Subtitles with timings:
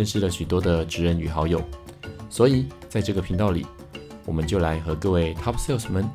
[0.00, 1.62] 认识了许多的职人与好友，
[2.30, 3.66] 所以在这个频道里，
[4.24, 6.08] 我们就来和各位 Top Sales 们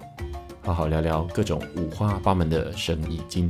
[0.64, 3.48] 好好聊聊各种五花八门的生意经。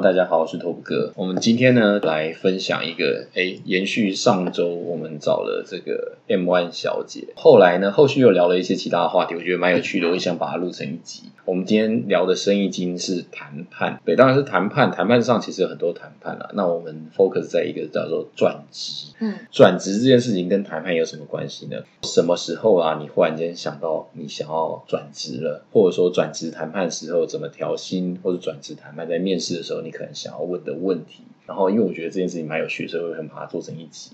[0.00, 1.12] Hello，大家好，我是 Top 哥。
[1.14, 11.24] 我们今天呢来分享一个，哎，延续上周我们找了这个 M One 小姐，后来呢后续又聊了一些其他的话题，我觉得蛮有趣的，我也想把它录成一集。
[11.44, 14.90] 我们今天聊的生意经是谈判，对，当然是谈判。
[14.90, 19.12] 谈判上其实有很多谈判啦，那我们 focus 在一个叫做转职。
[19.18, 21.76] 嗯，转职这件事情跟谈判有什么关系呢？
[22.02, 29.70] 什么时候啊，你忽然间想到你想要转职了，或者说转职谈判时候怎么调薪，或者转职谈判在面试的时候。
[29.70, 34.12] 时候你可能想要问的问题，然后因为我觉得这件事情蛮有趣，所以我很把它做成一集。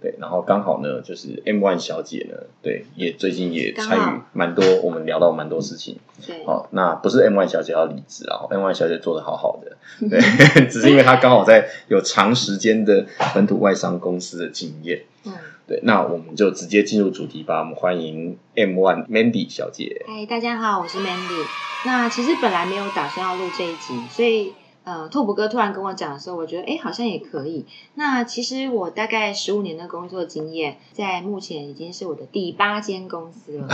[0.00, 6.00] 对，然后刚好呢，就是 M One 小姐呢，对，也最近也参与蛮多，我们聊到蛮多事情。
[6.26, 9.76] 对，好，那不是 M One 小姐要离职啊，M One 小姐做的好好的，
[10.10, 15.04] 对，只是因为她刚好在有长时间的本土外商公司的经验。
[15.24, 15.34] 嗯，
[15.68, 17.60] 对，那我们就直接进入主题吧。
[17.60, 20.04] 我们欢迎 M One Mandy 小姐。
[20.08, 21.46] 嗨，大家好，我是 Mandy。
[21.86, 24.52] 那其实本来没有打算要录这一集，所以。
[24.84, 27.64] 呃，拓普哥突然跟我讲的时候，我觉得哎，好像也可以。
[27.94, 33.68] 那其实我大概十五年的工作经验，在目前已经是我的第八间公司了。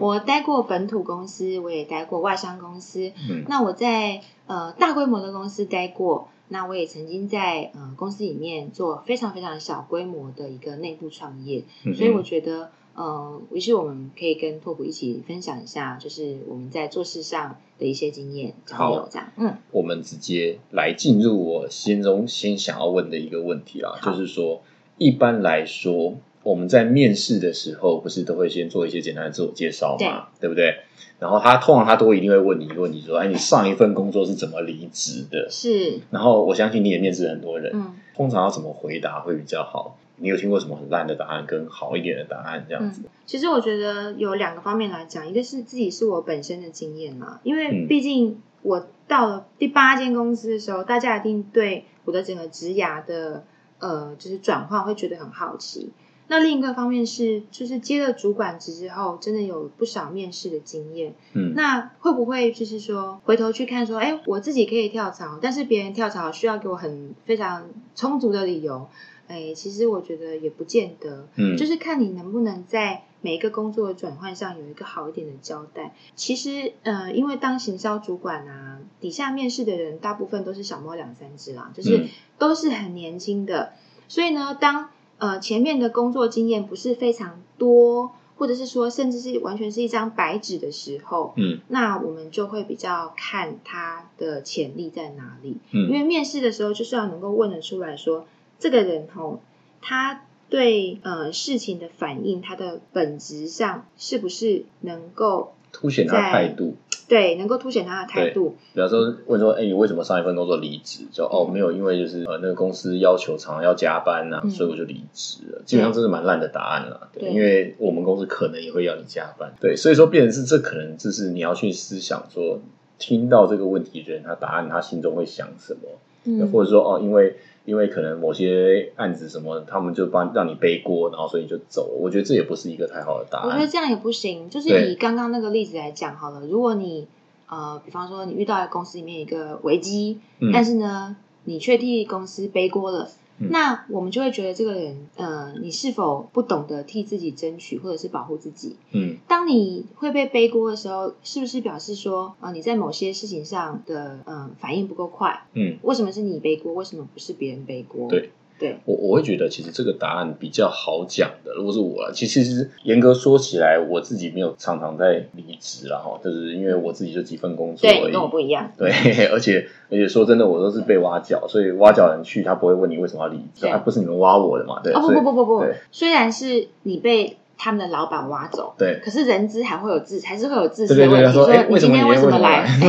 [0.00, 3.12] 我待过本土公司，我也待过外商公司。
[3.48, 11.64] 那我在呃大规模的公司待过，那我也曾经在呃公司里面做非常非常小规模的一个内部创业。
[11.96, 12.70] 所以我觉得。
[13.00, 19.32] 嗯，于是我们可以跟拓普一起分享一下，就是我们在做事上的一些经验交流，这样。
[19.38, 24.60] 嗯，我们直接来进入我心中先想要问的一个问题啦，就是说，
[24.98, 30.74] 一般来说，我们在面试的时候，不是都会先做一些简单的自我介绍嘛，对不对？
[31.18, 36.00] 然后他通常他都一定会问你一个问题，说：“哎，你上一份工作是怎么离职的？”是。
[36.10, 39.96] 然后我相信你也面试很多人，嗯，通常要怎么回答会比较好？
[40.20, 43.02] 你有听过什么很烂的答案跟好一点的答案这样子？
[43.26, 53.44] 其实我觉得有两个方面来讲，一个是自己是我本身的经验嘛，因为毕竟我到了第八间公司的时候，大家一定对我的整个职涯的
[53.78, 55.90] 呃就是转换会觉得很好奇。
[56.32, 61.12] 那另一个方面是，就是接了主管职之后，真的有不少面试的经验。
[61.32, 67.64] 嗯，那会不会就是说回头去看说，哎，我自己可以跳槽，但是别人跳槽需要给我很非常
[67.96, 68.86] 充足的理由？
[69.30, 75.94] 哎，其实我觉得也不见得，嗯，就是看你能不能在每一个工作的转换上有一个好一点的交代。
[76.16, 82.08] 其实，呃，因为当行销主管啊，底下面试的人大部分都是小猫两三只啦，就是
[82.38, 83.72] 都是很年轻的，
[84.08, 84.88] 所以呢，当
[85.18, 98.26] 呃前面的工作经验不是非常多，或者是说甚至是完全是一张白纸的时候，嗯，那我们就会比较看他的潜力在哪里，嗯，因为面试的时候就是要能够问得出来说。
[98.60, 99.40] 这个人吼，
[99.82, 106.76] 他对呃事情的反应，他的本质上是不是能够凸显他的态度？
[107.08, 108.54] 对，能够凸显他的态度。
[108.72, 111.04] 比方说问说，哎，你为什么上一份工作离职？
[111.10, 115.62] 就哦，没有，因为就是呃，那个公司要求常常要加班呐，所以我就离职了。
[115.64, 119.52] 基本上这是蛮烂的答案了，对，因为我们公司可能也会要你加班。
[119.60, 122.60] 对，所以说变成是这可能就是你要去思想说，
[122.98, 125.88] 听到这个问题人他答案他心中会想什么，
[126.24, 127.36] 嗯，或者说哦，因为。
[127.64, 131.98] 因为可能某些案子什么，他们就帮让你背锅，然后所以就走了。
[132.00, 133.48] 我觉得这也不是一个太好的答案。
[133.48, 134.48] 我觉得这样也不行。
[134.48, 137.06] 就是以刚刚那个例子来讲好了，如果你
[137.48, 140.20] 呃，比方说你遇到公司里面一个危机，
[140.52, 143.08] 但是呢，你却替公司背锅了。
[143.48, 148.76] 那我们就会觉得这个人，呃，你是否不懂得替自己争取，或者是保护自己？
[148.92, 155.46] 嗯，当你会被背锅的时候，是不是表示说，啊，你在某些事情上的，嗯，反应不够快？
[155.54, 156.74] 嗯，为什么是你背锅？
[156.74, 158.08] 为什么不是别人背锅？
[158.08, 158.30] 对。
[158.60, 161.52] 对我我会觉得其实这个答案比较好讲的。
[161.54, 168.70] 如果是我，其实其实严格说起来，我自己没有常常在离职，然后就是因为我自己就几份工作，对，跟我不一样。
[168.76, 168.90] 对，
[169.32, 174.80] 而且而且说真的，我都是被挖角，所以挖角人去，他不会问你为什么要离职，他不是你们挖我的嘛？
[174.84, 178.74] 对，不不不不不，虽然是你被他们的老板挖走。
[178.78, 178.98] 对。
[179.04, 181.32] 可是人资还会有自，还是会有自私的问题。
[181.32, 182.66] 说你今天为什么来？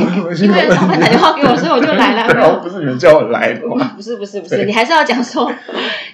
[0.42, 2.34] 因为老板打电话给我，所以我就来了。
[2.34, 3.92] 然 后不是你们叫我来的吗？
[3.98, 5.52] 不是不是不是，你还是要讲说，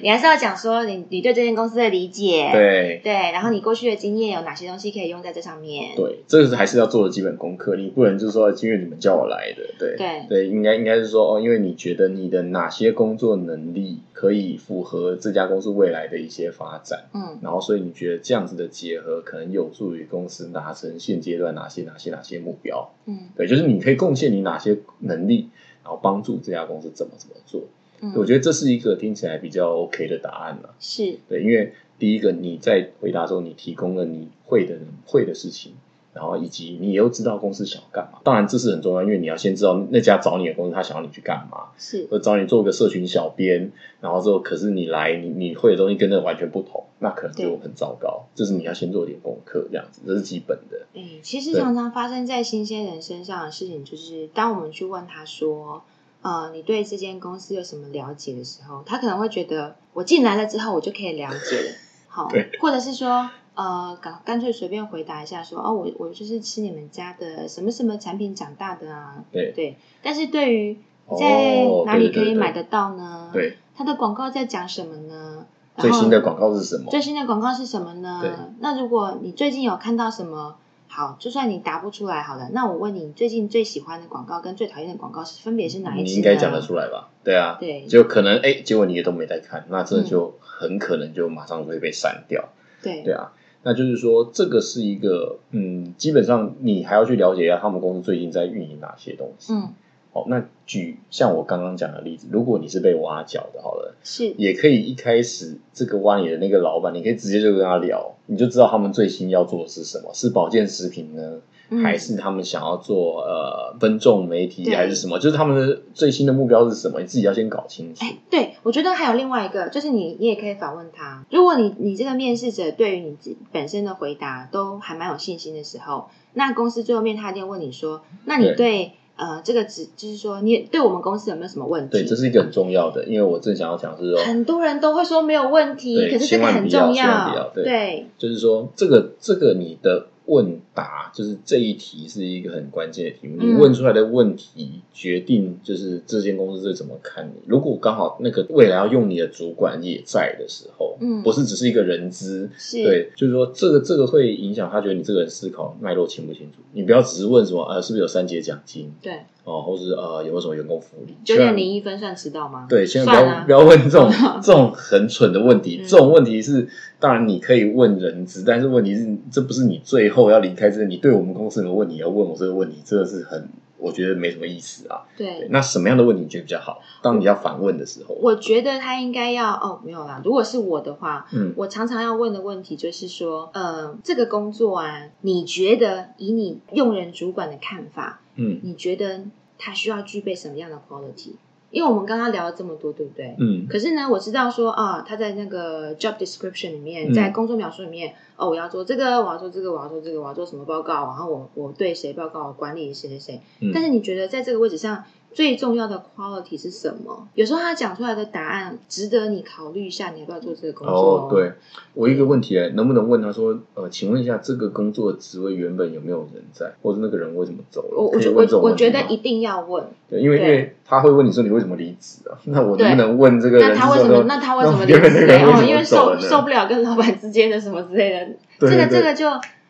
[0.01, 2.49] 你还是要讲说你你对这间公司的理解。
[2.51, 5.91] 对对，然后你过去的经验有哪些东西可以用在这上面？
[5.95, 7.75] 对，这个是还是要做的基本功课。
[7.75, 25.49] 你不能就是说因为你们叫我来的，对对对，应该应该是说哦，因为你觉得你的哪些工作能力可以符合这家公司未来的一些发展，嗯，然后所以你觉得这样子的结合可能有助于公司达成现阶段哪些哪些哪些目标，嗯，对，就是你可以贡献你哪些能力，
[25.83, 27.61] 然后帮助这家公司怎么怎么做。
[28.01, 30.73] 嗯，我觉得这是一个听起来比较 OK 的答案了。
[30.79, 35.73] 是对，因为第一个你在回答中，你提供了你会的人会的事情。
[36.13, 43.71] 然后以及你又知道公司想要干嘛，当然这是很重要，因为你要先知道那家找你的公司他想要你去干嘛，是，或找你做个社群小编，
[44.01, 48.25] 然后之后可是你来你你会的东西跟那完全不同，那可能就很糟糕。
[48.35, 50.85] 就是你要先做点功课，这样子这是基本的。
[50.93, 55.83] 哎，其实常常发生在新鲜人身上的事情，就是当我们去问他说，
[56.21, 61.75] 呃，你对这间公司有什么了解的时候，他可能会觉得我进来了之后我就可以了解了，
[62.07, 62.29] 好，
[62.59, 63.29] 或者是说。
[63.57, 69.25] 呃，干干脆随便回答一下，说哦，我我就是吃你们家的什么什么产品长大的啊。
[69.31, 70.77] 对对，但是对于
[71.17, 73.31] 在哪里可以买得到呢？
[73.33, 75.47] 对，它的广告在讲什么呢？
[75.77, 76.89] 最新的广告是什么？
[76.89, 78.21] 最新的广告是什么呢？
[78.59, 80.55] 那如果你最近有看到什么，
[80.87, 87.09] 好，就算你答不出来，好了，那我问你，最近最喜欢的广告跟最讨厌的广告是分别是哪一你应该讲得出来吧？
[87.23, 92.49] 对啊，对，就可能哎，结果你也都没在看，那这就很可能就马上会被删掉。
[92.81, 93.33] 对，对啊。
[93.63, 99.51] 那就是说，这个是一个，嗯，基本上你还要去了解一下他们公司最近在运营哪些东西。
[99.51, 99.73] 嗯，
[100.17, 111.41] 好，那举像我刚刚讲的例子，如果你是被挖角的，好了，是也可以一开始这个挖你的那个老板，你可以直接就跟他聊，你就知道他们最新要做的是什么，是保健食品呢？
[111.83, 115.19] 还是他们想要做呃分众媒体还是什么？
[115.19, 117.01] 就是他们的最新的目标是什么？
[117.01, 118.05] 你自己要先搞清楚。
[118.05, 123.17] 哎，对，我觉得还有另外一个，就是你你也可以反问他，如果你你这个面试者对于你
[123.51, 131.97] 本身的回答都还蛮有信心的时候，那公司最后面他一定问你说，那你对呃这个只就是说你对我们公司有没有什么问题？
[131.97, 140.07] 对，这是一个很重要的，因为我正想要讲是说，很多人都会说没有问题，可是这个很重要，对，就是说这个这个你的。
[140.27, 147.41] 问答就是这一题是一个很关键的题目，你问出来的问题决定就是这间公司是怎么看你。
[147.45, 156.59] 如果刚好那个未来要用你的主管也在的时候，嗯，不是只是一个人资，对，就是说这个这个会影响他觉得你这个人思考脉络清不清楚。
[156.73, 159.13] 你不要只是问什么呃是不是有三节奖金，对，
[159.43, 162.67] 哦，或是呃有没有什么员工福利，九点零一分算迟到吗？
[162.69, 164.11] 对，千万不要不要问这种
[164.43, 165.81] 这种很蠢的问题。
[165.87, 166.67] 这种问题是
[166.99, 173.49] 当然你可以问人资，但是问题是这不是你最后要离开之前，你对我们公司有问题要问我这个问题，真的是很。
[173.79, 175.05] 我觉得没什么意思啊。
[175.15, 176.81] 对，那什么样的问题你觉得比较好？
[177.03, 180.19] 当你要反问的时候，我觉得他应该要哦，没有啦。
[180.25, 189.21] 如果是我的话，嗯，我常常要问的问题就是说，呃，这个工作啊，你觉得以你用人主管的看法，嗯，你觉得
[189.59, 191.33] 他需要具备什么样的 quality？
[191.69, 193.35] 因为我们刚刚聊了这么多，对不对？
[193.39, 193.67] 嗯。
[193.69, 200.93] 可是呢，我知道说啊，他在那个 job description 里面，在工作描述里面，哦，我要做这个，我要做这个，我要做这个，我要做什么报告？
[201.07, 202.51] 然后我我对谁报告？
[202.53, 203.41] 管理谁谁谁？
[203.73, 205.03] 但是你觉得在这个位置上？
[205.33, 207.27] 最重要的 quality 是什么？
[207.35, 210.95] 有时候他讲出来的答案值得你考虑一下，你要不要做这个工作？
[210.95, 211.51] 哦，对
[211.93, 217.97] 我一个问题，能不能问他说，呃，请问一下，这个工作职位原本有没有人在，或者那个人为什么走了？
[217.97, 222.33] 我我我我觉得一定要问，对，因为因为他会问你说你为什么离职啊？
[222.45, 223.69] 那我能不能问这个人？
[223.69, 224.23] 那他为什么？
[224.27, 224.99] 那他为什么离职？
[225.45, 228.27] 哦，因为受受不了跟老板之间的什么之类的，
[228.59, 229.27] 这个这个就。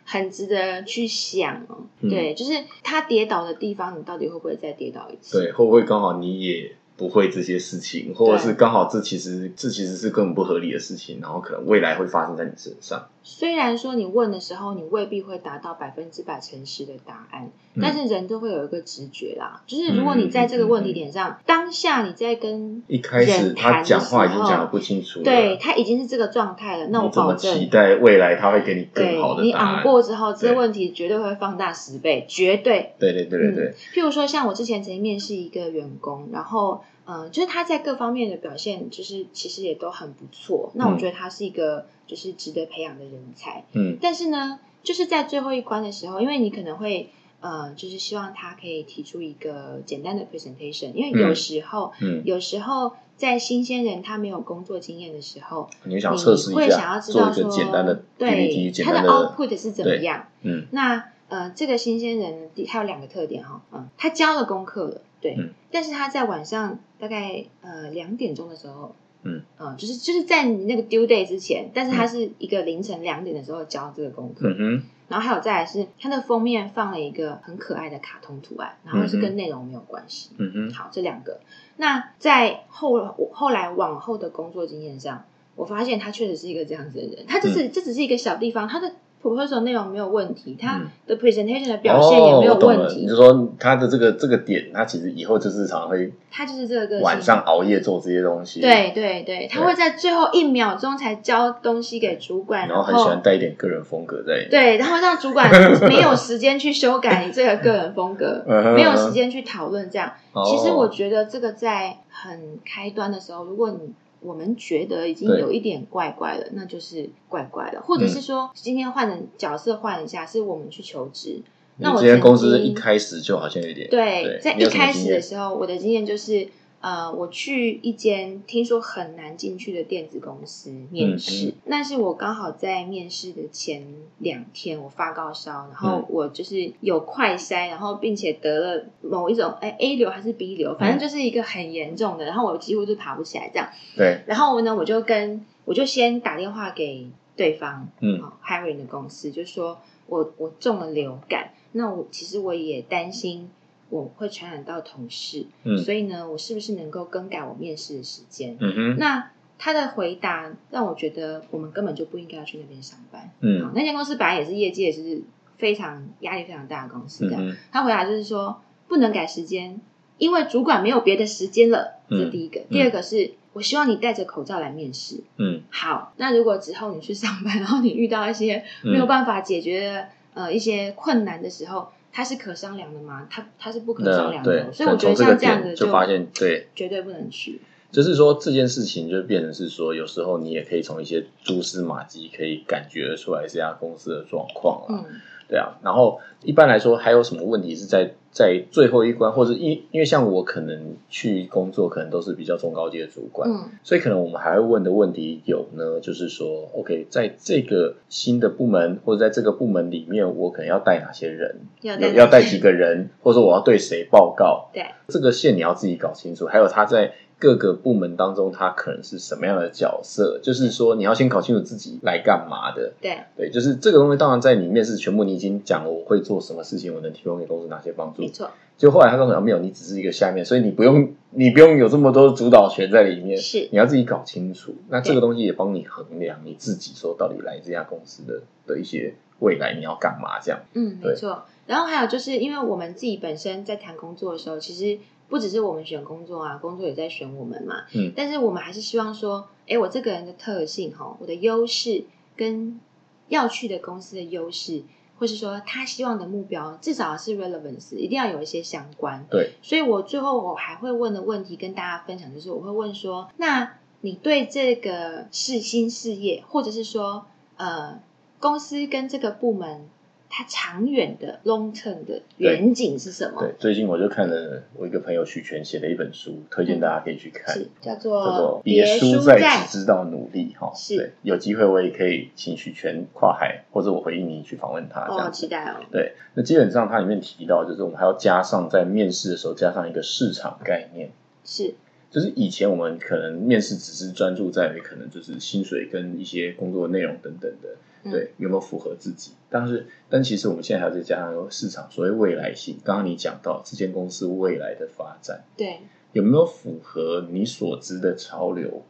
[0.08, 5.38] 很值得去想哦，对，就是他跌倒的地方，你到底会不会再跌倒一次？
[5.38, 6.72] 对，会不会刚好你也？
[6.98, 13.08] 不会这些事情，或者是刚好这其实这其实是根本不合理的事情，然后可能未来会发生在你身上。
[13.30, 19.62] 虽然说你问的时候，你未必会达到百分之百诚实的答案，但是人都会有一个直觉啦。
[19.68, 29.44] 就是如果你在这个问题点上，当下你在跟一开始他讲话已经讲的不清楚，对他已经是这个状态了，那我保证期待未来他会给你更好的。
[29.44, 29.54] 你
[29.84, 32.94] 过之后，这个问题绝对会放大十倍，绝对。
[32.98, 33.74] 对对对对对。
[33.94, 36.82] 譬如说，像我之前曾经面试一个员工，然后。
[37.08, 40.72] 嗯，就是他在各方面的表现，就是其实也都很不错。
[40.76, 43.64] 那我觉得他是一个就是值得培养的人才。
[43.74, 47.10] 嗯，但是呢，就是在最后一关的时候，因为你可能会
[47.40, 60.26] 呃，就是希望他可以提出一个简单的 presentation，因为有时候，嗯，有时候在新鲜人他没有工作经验的时候，你想测试一会想要知道说，简单的对他的 output 是怎么样？
[60.42, 65.36] 嗯，那呃，这个新鲜人他有两个特点哈，嗯，他交了功课了，对，
[65.72, 68.96] 但是他在晚上大概呃两点钟的时候。
[69.24, 81.40] 嗯，啊，就是就是在你那个 due day 之前，但是它是一个凌晨两点的时候交这个功课，嗯然后还有再来是它的封面放了一个很可爱的卡通图案，然后是跟内容没有关系，嗯哼，好，这两个，
[81.78, 85.26] 那在后后来往后的工作经验上，
[85.56, 88.94] 我发现他确实是一个这样子的人，他这是这只是一个小地方，他的。
[89.22, 93.02] Proposal 内容没有问题，他的 presentation 的表现也没有问题。
[93.02, 98.62] 你就说他的这个这个点，他其实以后就是常会，他就是这个晚上熬夜做这些东西。
[98.62, 104.48] 对对对，他会在最后一秒钟才交东西给主管，然后很喜欢带一点个人风格在。
[104.50, 105.50] 对，然后让主管
[105.88, 108.44] 没有时间去修改你这个个人风格，
[108.76, 110.12] 没有时间去讨论这样。
[110.46, 121.42] 其实我觉得这个在很开端的时候，如果你我们觉得已经有一点怪怪了，那就是怪怪了，或者是说今天换的角色换一下，是我们去求职。
[121.78, 126.48] 那我今天公司一开始就好像有点对，在一开始的时候，我的经验就是。
[126.80, 133.84] 呃，我去一间听说很难进去的电子公司面试，那是我刚好在面试的前
[134.20, 143.68] 两天，我发高烧，然后我就是有快筛，然后并且得了某一种哎 A 流还是 B 流，反正就是一个很严重的，然后我几乎就爬不起来这样。
[143.96, 153.50] 对，然后呢，我就跟我就先打电话给对方，嗯，hiring 的公司，就说我我中了流感，那我其实我也担心。
[153.90, 155.46] 我会传染到同事，
[155.86, 158.58] 所以呢，我是不是能够更改我面试的时间？
[158.60, 163.32] 嗯哼，那他的回答让我觉得我们根本就不应该要去那边上班。
[163.40, 165.24] 嗯，那间公司本来也是业界是
[165.58, 167.56] 非常压力非常大的公司，这样。
[167.72, 169.80] 他回答就是说不能改时间，
[170.18, 171.96] 因为主管没有别的时间了。
[172.10, 175.24] 这是第一个，第二个是我希望你戴着口罩来面试。
[175.38, 181.88] 嗯，好，那如果之后你去上班，然后你遇到一些没有办法解决的呃一些困难的时候。
[182.18, 183.28] 它是可商量的吗？
[183.30, 187.62] 它它是不可商量的，所以我觉得像这样的就发现对，绝对不能去。
[187.92, 195.06] 就是说这件事情就变成是说，有时候你也可以从一些蛛丝马迹可以感觉出来这家公司的状况啊。
[195.08, 195.78] 嗯，对啊。
[195.84, 198.16] 然后一般来说，还有什么问题是在？
[198.38, 217.14] 在最后一关，或者因因为像我可能去工作，可能都是比较中高阶的主管，嗯，所以可能我们还会问的问题有呢，就是说，OK，在这个新的部门或者在这个部门里面，我可能要带哪些人，要要带几个人，或者说我要对谁报告，对，这个线你要自己搞清楚，还有他在。
[217.40, 220.40] 各个部门当中，他可能是什么样的角色？
[220.42, 222.94] 就是说，你要先搞清楚自己来干嘛的。
[223.00, 224.18] 对对，就是这个东西。
[224.18, 228.24] 当然，在你面试全部你已经讲了，我会做什么事情，我能提供给公司哪些帮助。
[228.24, 228.50] 没错。
[228.76, 233.38] 就后来他告诉我没有，你只是一个下面，所以你不用，你不用有这么多主导权在里面。
[233.38, 234.74] 是，你要自己搞清楚。
[234.90, 240.60] 那这个东西也帮你衡量你自己，说到底来这家公司的的一些未来你要干嘛这样。
[240.74, 241.44] 嗯，没错。
[241.68, 245.00] 然后还有就是，因为我们自己本身在谈工作的时候，其实。
[245.30, 247.84] 不只是我们选工作啊，工作也在选我们嘛。
[247.94, 252.06] 嗯，但是我们还是希望说，哎，我这个人的特性哈，我的优势
[252.36, 252.80] 跟
[253.28, 254.84] 要去的公司的优势，
[255.20, 259.26] 或是说他希望的目标，至少是 relevance，一定要有一些相关。
[259.30, 267.26] 对，所以我最后我还会问的问题跟大家分享，就是我会问说，那你对这个是新事业，或者是说
[267.58, 268.00] 呃
[268.40, 269.90] 公司跟这个部门。
[270.38, 273.42] 它长远的 long term 的远景是什么？
[273.42, 280.72] 对，最近我就看了我一个朋友许全写的一本书，推荐大家可以去看，叫做叫做别输在只知道努力哈。
[280.76, 285.08] 是，有机会我也可以请许全跨海，或者我回应你去访问他。
[285.08, 285.82] 哦，期待哦。
[285.92, 291.10] 对，那基本上它里面提到，就是我们还要加上在面试的时候加上一个市场概念。
[291.44, 291.74] 是。
[292.12, 297.70] 就是以前我们可能面试只是专注在可能就是薪水跟一些工作内容等等的，
[298.12, 299.32] 对有没有符合自己？
[299.50, 302.78] 但是但其实我们现在还要再加上市场所谓未来性。
[302.84, 305.80] 刚刚你讲到这间公司未来的发展，对
[306.14, 308.84] 有没有符合你所知的潮流？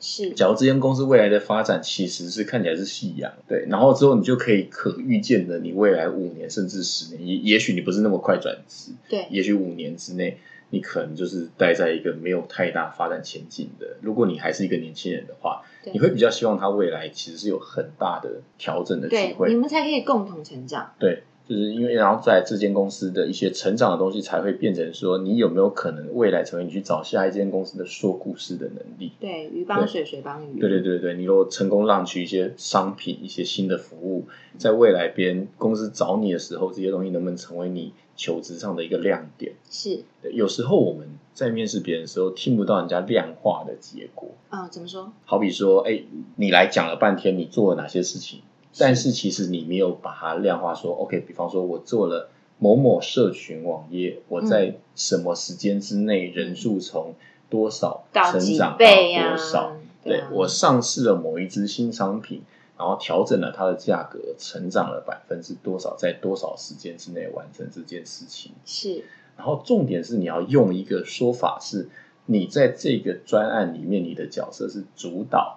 [0.00, 10.38] 是，假如这间公司未来的发展其实是看起来是夕阳，对，然后之后你就可以可预见的，你未来五年甚至十年，也也许你不是那么快转职，对，也许五年之内。
[10.70, 13.96] 你可能就是待在一个没有太大发展前景的。
[14.02, 20.92] 如果你还是一个年轻人的话，你会比较希望他未来其实是有很大的调整的机会，你们才可以共同成长。
[20.98, 29.12] 对，就是因为然后在这间公司的一些成长的东西，才会变成说你有没有可能未来成为你去找下一间公司的说故事的能力。
[29.18, 30.60] 对，鱼帮水，水帮鱼。
[30.60, 34.26] 对对对对，你如果成功让取一些商品、一些新的服务，
[34.58, 39.54] 在未来别人公司找你的时候，这些东西能不能成为你求职上的一个亮点？
[39.70, 40.02] 是。
[40.34, 44.28] 有时候我们在面试别人的时候，听不到人家量化的结果。
[44.50, 45.10] 啊，怎么说？
[45.24, 46.02] 好比说，哎，
[46.36, 48.40] 你来讲了半天，你做了哪些事情？
[48.76, 57.14] 但是其实你没有把它量化，说 OK，比方说我做了某某社群网页，我在什么时间之内人数从
[57.48, 59.76] 多少成长到多少？
[60.04, 62.42] 对我上市了某一支新商品，
[62.78, 68.52] 然后调整了它的价格，成长了百分之多少，在多少时间之内完成这件事情？
[68.64, 69.04] 是。
[69.36, 71.88] 然后重点是你要用一个说法，是
[72.26, 75.56] 你在这个专案里面，你的角色是主导。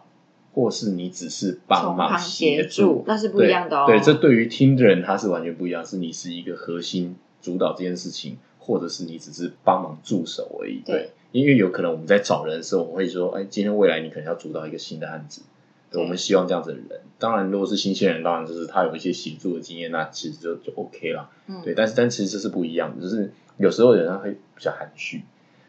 [0.54, 3.86] 或是你只是帮忙协助，那是不一样的哦。
[3.88, 5.86] 对，这对于听的人他是完全不一样。
[5.86, 10.82] 是你是一个核心主导这件事情，或者是你只是帮忙助手而已。
[10.86, 15.44] 对，因为有可能我们在找人的时候，我们会说，哎，今天未来你可能要主导一个新的案子，
[15.94, 17.02] 我们希望这样子的人。
[17.20, 21.30] 当然，如果是新鲜人，当然就是他有一些协助的经验，那其实就就 OK 了。
[21.48, 21.74] 嗯，对。
[21.74, 25.24] 但是，但其实这是不一样的，就是有时候人他会比较含蓄，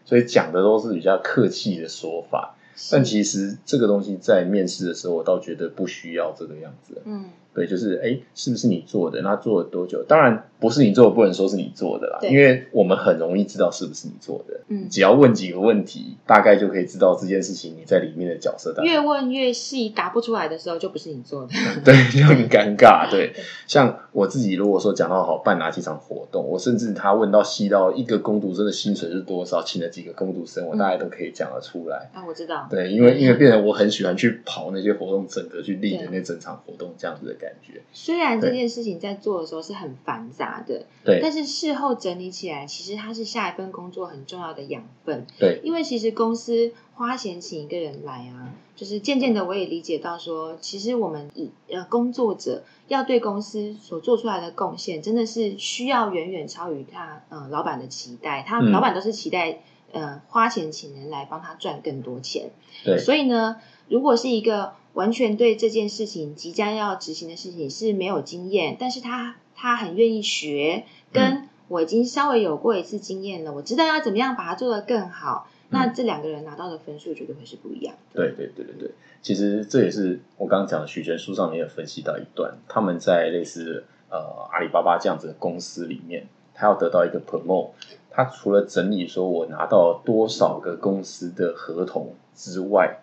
[0.04, 2.56] 所以讲的都是比较客气的说法。
[2.90, 7.02] 但其实这个东西在面试的时候，我倒觉得不需要这个样子。
[7.04, 7.26] 嗯。
[7.54, 9.20] 对，就是哎，是不是你做的？
[9.22, 10.02] 那做了多久？
[10.08, 14.60] 当然不是你做的，不能说是你做的啦，因为我们很容易知道是不是你做的。
[14.68, 18.74] 嗯，只要问几个问题，大概就可以知道这件事情你在里面的角色。
[18.82, 21.48] 越问越细，答不出来的时候，就不是你做的。
[21.84, 23.10] 对，就很 尴尬。
[23.10, 23.34] 对，
[23.66, 32.10] 像我自己，如果说讲到好办哪几场活动，我甚至他问到细到一个工读生的薪水是多少，请了几个工读生，我大概都可以讲得出来。
[32.14, 32.66] 啊，我知道。
[32.70, 37.82] 对，因为因为变成我很喜欢去跑那些活动，整个去立的那整场活动这样子的感觉。
[37.92, 45.26] 虽然这件事情在做的时候是很繁杂的，对，但是事后整理起来，其实它是下一份工作很重要的养分。
[45.38, 58.44] 对，因为其实公司花钱请一个人来啊，就是渐渐的我也理解到说，其实我们以呃工作者要对公司所做出来的贡献，真的是需要远远超于他呃老板的期待。
[58.46, 59.58] 他老板都是期待
[59.92, 62.50] 呃花钱请人来帮他赚更多钱。
[62.84, 63.56] 对，所以呢，
[63.88, 64.72] 如果是一个。
[64.94, 75.48] 完全对这件事情即将要执行的事情是没有经验，但是他他很愿意学，跟我已经稍微有过一次经验了，我知道要怎么样把它做得更好。
[75.70, 77.94] 那这两个人拿到的分数绝对会是不一样。
[78.12, 78.90] 对对对对对，
[79.22, 84.18] 其实这也是我刚刚讲的许权书上面有分析到一段，他们在类似呃
[84.52, 87.70] 阿里巴巴这样子的公司里面，他要得到一个 promote，
[88.10, 92.98] 他除了整理说我拿到多少个公司的合同之外。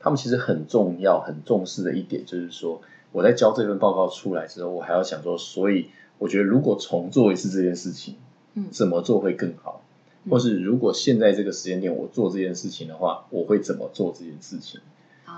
[0.00, 2.80] 他们其实很重要、很重视的一点，就是说，
[3.12, 8.16] 我在交这份报告出来之后，我还要想说，所以我觉得如果重做一次这件事情，
[8.54, 9.82] 嗯，怎么做会更好？
[10.30, 14.80] 或是如果现在这个时间点我做这件事情的话，我会怎么做这件事情？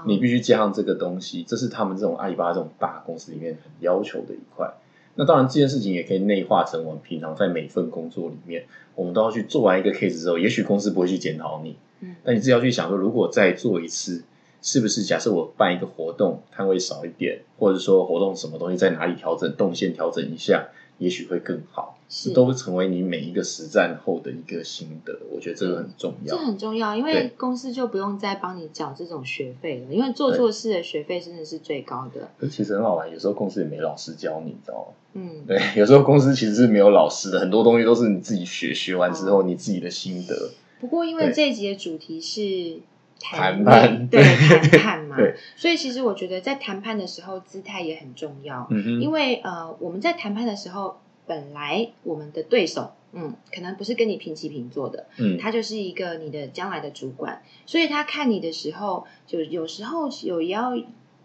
[0.07, 4.75] 你必须加上这个东西，这是他们这种阿里巴巴这种大公司里面很要求的一块。
[5.17, 11.77] 那当然，这件事情也可以内化成我们平常在每份工作里面，我们都要去做完一个 case 之后，也许公司不会去检讨你。
[12.01, 14.25] 嗯但你自己要去想说，如果再做一次，
[14.61, 21.99] 是不是假设我办一个活动，摊位少一点，或者说活动什么东西在哪里调整，动线调整一下，也许会更好。
[22.17, 25.19] 是，都会成为你每一个实战后的一个心得。
[25.33, 26.37] 我觉得这个很重要。
[26.37, 32.31] 这很重要，因为公司就不用再帮你缴这种学费了，因为做错事的学费真的是最高的。
[32.39, 34.95] 可其实很好玩，有时候公司也没老师教你，知道吗？
[35.15, 40.53] 嗯，对， 有时候公司其实是没有老师的，很多东西都是你自己学，学完之后你自己的心得。
[40.81, 42.79] 不过，因为这一集的主题是
[43.19, 45.17] 谈判，对谈判嘛，
[45.57, 48.69] 所以其实我觉得在谈判的时候，姿态也很重要。
[48.71, 60.77] 嗯因为呃，我们在谈判的时候，本来我们的对手，嗯，可能不是跟你平起平坐的，嗯，他就是一个你的将来的主管，所以他看你的时候，就有时候有要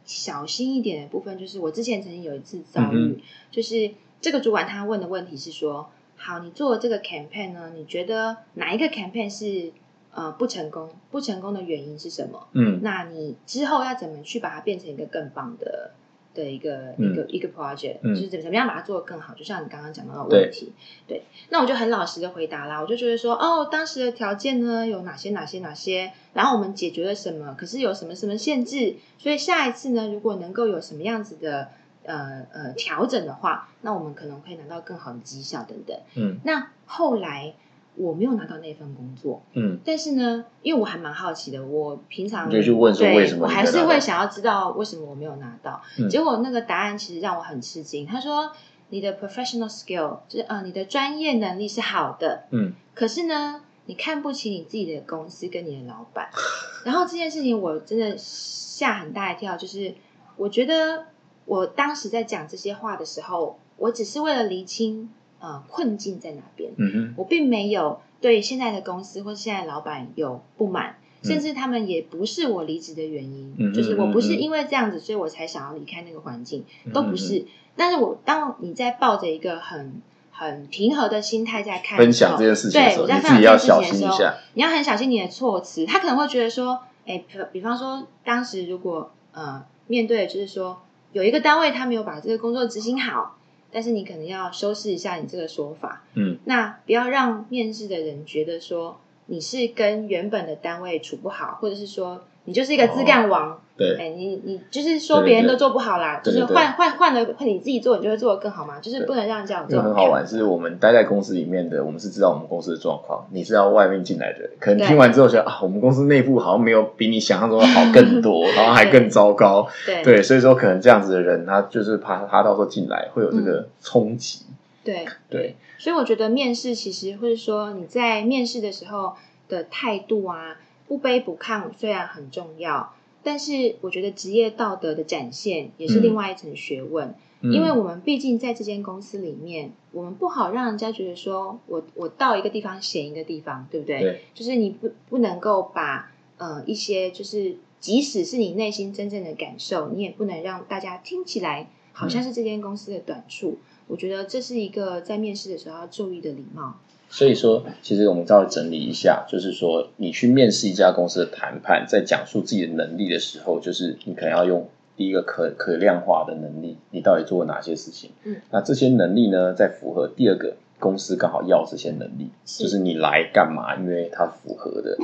[0.05, 5.89] 小心一点的部分，就是我之前曾经有一次遭遇，就是这个主管他问的问题是说。
[6.21, 7.71] 好，你做这个 campaign 呢？
[7.73, 9.71] 你觉得哪一个 campaign 是
[10.13, 10.89] 呃不成功？
[11.09, 12.49] 不成功的原因是什么？
[12.51, 15.91] 嗯，那你之后要怎么去把它变成一个更棒的
[16.33, 18.01] 的一个一个一个 project？
[18.03, 19.33] 就是怎怎么样把它做得更好？
[19.33, 20.73] 就像你刚刚讲到的问题，
[21.07, 22.81] 对，那我就很老实的回答啦。
[22.81, 27.55] 我就觉得说，哦，当时的条件呢有哪些哪些哪些，然后我们解决了什么？
[27.57, 28.95] 可是有什么什么限制？
[29.17, 31.69] 所以下一次呢，如果能够有什么样子的。
[32.03, 35.95] 呃呃，调整的话，那我们可能可以拿到更好的绩效等等。
[36.15, 37.53] 嗯，那后来
[37.99, 39.41] 我没有拿到那份工作。
[39.53, 45.81] 嗯，但是呢，因为我还蛮好奇的，我平常就去问说为什么，我还是会想要知道为什么我没有拿到。
[46.09, 48.05] 结果那个答案其实让我很吃惊。
[48.05, 48.51] 他说
[48.89, 56.29] ：“你的 professional skill 就是呃你的专业能力是好的，嗯，可是呢，你看不起你自己的公司跟你的老板，
[56.85, 59.93] 然后这件事情我真的吓很大一跳，就是
[60.37, 61.05] 我觉得
[61.45, 65.09] 我当时在讲这些话的时候，我只是为了厘清
[65.39, 70.95] 呃困境在哪边，嗯哼，我并没有对现在的公司或现在老板有不满。
[71.21, 77.45] 甚至他们也不是我离职的原因，就是我不是因为这样子，所以我才想要离开那个环境，都不是。
[77.75, 85.85] 但是我当你在抱着一个很很平和的心态在看分享这件事情的时候，你自己要小心一下，你要很小心你的措辞。
[85.85, 87.21] 他可能会觉得说，哎，
[87.51, 93.35] 比方说，当时如果呃面对就是说有一个单位他没有把这个工作执行好，
[93.71, 98.99] 但是你可能要修饰一下你这个说法，嗯，那不要让面试的人觉得说。
[99.31, 109.79] 你是跟原本的单位处不好，或者是说你就是一个自干王，对，哎，你你就是说别人都做不好啦，就是换换换了你自己做，你就会做的更好嘛，就是不能让这样做。
[109.79, 120.03] 很好玩，是我们待在公司里面的，我们是知道我们公司的状况，你是要外面进来的，可能听完之后觉得啊，我们公司内部好像没有比你想象中的好更多， 然后还更糟糕，对。
[120.03, 124.45] 对，所以说可能这样子的人，他就是怕他到时候进来会有这个冲击，
[124.83, 125.05] 对。
[125.29, 125.55] 对。
[125.77, 129.13] 所以我觉得面试其实，或者说你在面试的时候
[129.47, 130.57] 的态度啊，
[130.89, 137.15] 不卑不亢虽然很重要，但是我觉得职业道德的展现也是另外一层学问。
[137.41, 144.01] 因为我们毕竟在这间公司里面，我们不好让人家觉得说我我到一个地方嫌一个地方，对不对？
[144.01, 153.57] 对，就是你不不能够把呃一些就是即使是你内心真正的感受，你也不能让大家听起来好像是这间公司的短处。
[153.87, 156.77] 我觉得这是一个在面试的时候要注意的礼貌。
[157.09, 168.11] 所以说，其实我们稍微整理一下，就是说，你去面试一家公司的谈判，在讲述自己的能力的时候，就是你可能要用第一个可可量化的能力，你到底做了哪些事情？
[168.23, 173.75] 嗯，那这些能力呢，在符合第二个公司刚好要这些能力，就是你来干嘛？
[173.75, 174.97] 因为它符合的。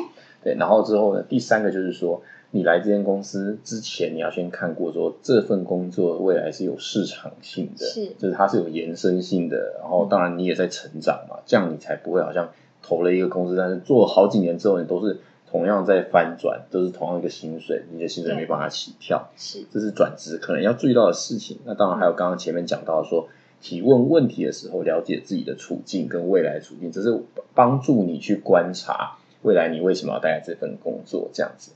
[0.44, 2.22] 对，然后之后呢，第三个就是说。
[2.56, 9.74] 你来这间公司之前，你要先看过说这份工作未来是有市场性的，是，就是它是有延伸性的。
[9.82, 12.50] 然后，当然你也在成长嘛，这样你才不会好像
[12.82, 15.20] 投了一个公司，但是做了好几年之后，你都是
[15.52, 19.30] 同样在翻转，都是同样一个薪水，你的薪水没办法起跳。
[19.36, 21.58] 是，这是转职可能要注意到的事情。
[21.65, 23.28] 那当然还有刚刚前面讲到说，
[23.62, 27.22] 提问问题的时候，了解自己的处境跟未来处境，这是
[27.54, 31.74] 帮助你去观察未来你为什么要待在这份工作这样子。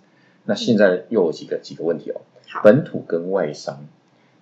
[0.49, 2.21] 那现在又有几个几个问题哦。
[2.63, 3.85] 本土跟外商，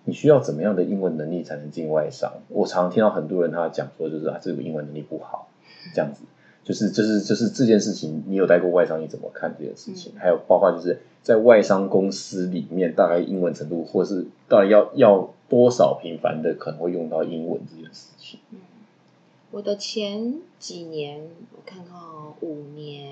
[0.05, 2.31] 你需要怎么样的英文能力才能进外商？
[2.47, 5.49] 我常常听到很多人他讲说，就是啊，这个英文能力不好，
[5.93, 6.21] 这样子，
[6.63, 10.13] 就是就是就是这件事情，你有待过外商，你怎么看这件事情？
[10.17, 18.39] 还有包括就是在外商公司里面，大概英文程度，或是到底要要多少频繁的可能会用到英文这件事情？
[18.51, 18.59] 嗯，
[19.51, 21.93] 我的前几年，我看看
[22.39, 23.06] 五年。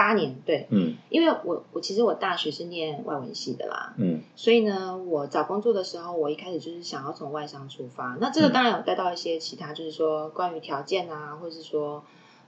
[0.00, 8.16] 八年对，嗯，因为我我其实我大学是念外文系的啦，嗯，所以呢，我找工作的时候，我一开始就是想要从外商出发。
[8.18, 12.02] 那这个当然有带到一些其他，就是说关于条件啊，或者是说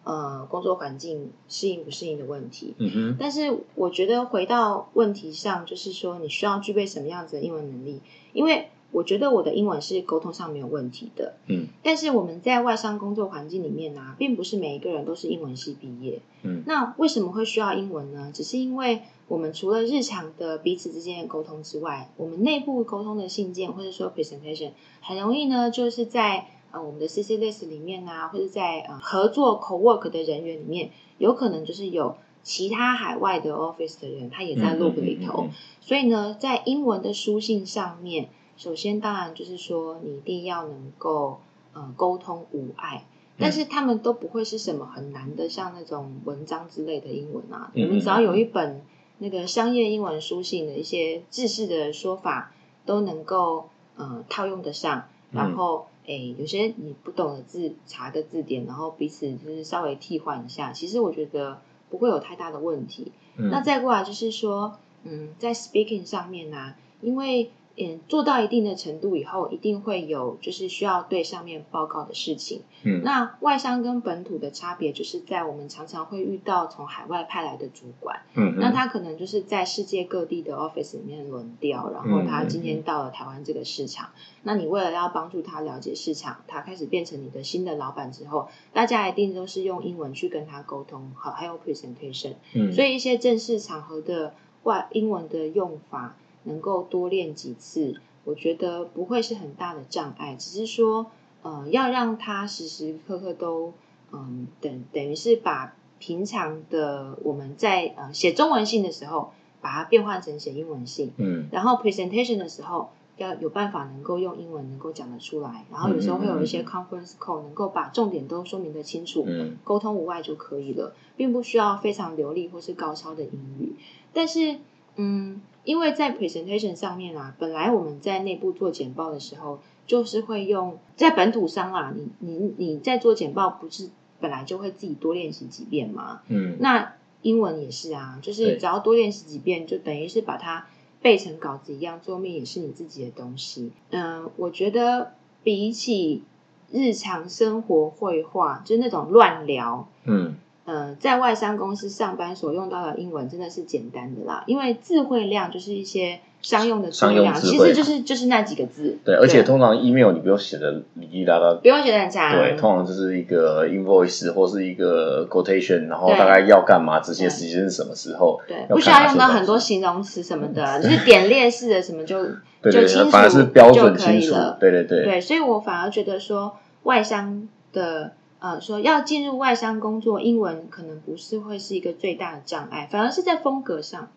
[0.04, 2.74] 呃工作环境适应不适应的问题。
[2.78, 3.16] 嗯哼。
[3.20, 8.00] 但是我觉得回到问题上，就是说你需要具备什么样子的英文能力？
[8.32, 18.30] 因为我觉得我的英文是沟通上没有问题的，嗯，但是我们在外商工作环境里面呢，并不是每一个人都是英文系毕业，嗯，那为什么会需要英文呢？
[18.34, 35.48] 只是因为我们除了日常的彼此之间的沟通之外，我们内部沟通的信件或者说 presentation 很容易呢，就是在呃我们的 CC list 里面啊，或者在呃合作 co work 的人员里面，有可能就是有其他海外的 office 的人，他也在 loop 里头，
[35.80, 38.28] 所以呢，在英文的书信上面。
[38.56, 41.40] 首先，当然就是说，你一定要能够
[41.72, 43.04] 呃沟通无碍，
[43.38, 47.72] 但是他们都不会是什么很难的，像那种文章之类的英文啊。
[47.74, 48.82] 我们只要有一本
[49.18, 52.52] 那个商业英文书信的一些知识的说法，
[52.84, 55.04] 都能够呃套用得上。
[55.32, 63.12] 然后，哎，有些你不懂的字，查个字典，然后彼此就是稍微替换一下，其实我觉得不会有太大的问题。
[63.36, 72.62] 那再过来就是说，嗯，在 speaking 上面呢，因为嗯，做到一定的程度以后，一定会有就是需要对上面报告的事情。
[72.84, 78.20] 嗯，那外商跟本土的差别，就是在我们常常会遇到从海外派来的主管。
[78.34, 84.10] 嗯，那他可能就是在世界各地的 office 里面轮调，然后他今天到了台湾这个市场。
[84.42, 92.34] 那你为了要帮助他了解市场，他开始变成你的新的老板之后，大家一定都是用英文去跟他沟通，好，还有 presentation。
[92.54, 96.16] 嗯，所以一些正式场合的外英文的用法。
[96.44, 101.06] 能够多练几次，我觉得不会是很大的障碍，只是说，
[101.42, 103.72] 呃，要让他时时刻刻都，
[104.12, 123.74] 嗯，等等于是把平常的我们在呃写中文信的时候，把它变换成写英文信，嗯，然后 presentation 的时候要有办法能够用英文能够讲得出来，然后有时候会有一些 conference call 能够把重点都说明的清楚，嗯，沟通无碍就可以了，并不需要非常流利或是高超的英语，
[124.12, 124.58] 但是，
[124.96, 125.40] 嗯。
[125.64, 133.88] 因为在 presentation 上面啊，本来我们在内部做简报的时候，就是会用在本土商啊，你你你在做简报，不是
[134.20, 136.22] 本来就会自己多练习几遍吗？
[136.28, 140.66] 嗯，那英文也是啊，就是只要多练习几遍，就等于是把它
[141.00, 143.70] 背成稿子一样，桌面也是你自己的东西。
[143.90, 145.12] 嗯，我觉得
[145.44, 146.22] 比起
[146.70, 150.34] 日常生活绘画，就是那种乱聊，嗯。
[150.64, 158.96] 呃，在外商公司上班所用到的英文真的是简单的啦，因为字汇量就是一些商用的字汇量，其实就是就是那几个字。
[159.04, 162.32] 对，而且通常 email 你不用写的哩哩啦啦，不用写的很长。
[162.32, 168.40] 对，通常就是一个 invoice 或是一个 quotation，然后大概要干嘛，这些时间是什么时候。
[168.46, 172.24] 对，不需要用到很多形容词什么的，就是点列式的什么就
[172.62, 174.36] 就清楚反而是标准清楚。
[174.60, 175.02] 对对对。
[175.02, 178.12] 对，所以我反而觉得说外商的。
[178.42, 184.08] 呃，说要进入外商工作，英文可能不是会是一个最大的障碍，反而是在风格上，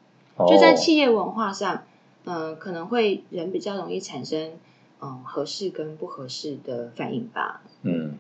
[0.50, 1.84] 就在企业文化上，
[2.26, 4.54] 嗯，可能会人比较容易产生
[5.00, 7.62] 嗯合适跟不合适的反应吧。
[7.84, 8.14] 嗯，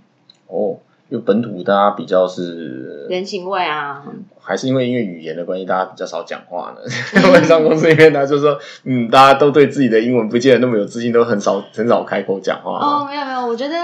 [0.46, 0.78] 哦，
[1.10, 4.06] 因为本土大家比较是人情味啊，
[4.40, 6.82] 还是因为因为语言的关系，大家比较少讲话呢。
[7.34, 12.78] 外商公司里面呢，就是说，嗯，大家都对自己的英文不见得那么有自信，都很少很少开口讲话。
[12.78, 13.76] 哦，没有没有，我觉得。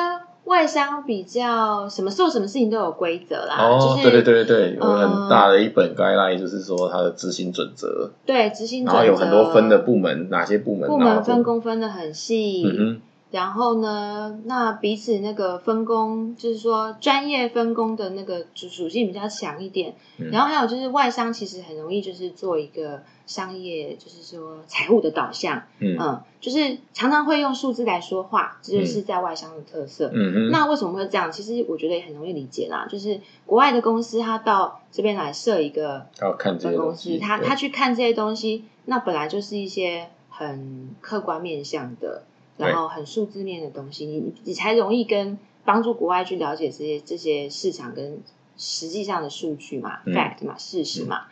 [0.51, 12.99] 外商比较什么做什么事情都有规则啦，哦，对对对对对，有很大的一本 guideline，就是说它的执行准则，对执行，然后有很多分的部门，哪些部门部门分工分的很细，嗯
[13.31, 19.95] 然后呢，那彼此那个分工，就是说专业分工的那个属属性比较强一点。
[20.31, 30.11] 然后还有就是外商其实很容易就是做一个商业，就是说财务的导向，嗯，就是常常会用数字来说话，这就是在外商的特色。
[30.13, 30.51] 嗯嗯。
[30.51, 31.31] 那为什么会这样？
[31.31, 42.23] 其实我觉得也很容易理解啦，就是国外的公司他到这边来设一个要看这些公司，他他去看这些东西，那本来就是一些很客观面向的。
[42.67, 48.21] 然后很数字面的东西，你你才容易跟帮助国外去了解这些这些市场跟
[48.57, 51.25] 实际上的数据嘛，fact 嘛，事实嘛。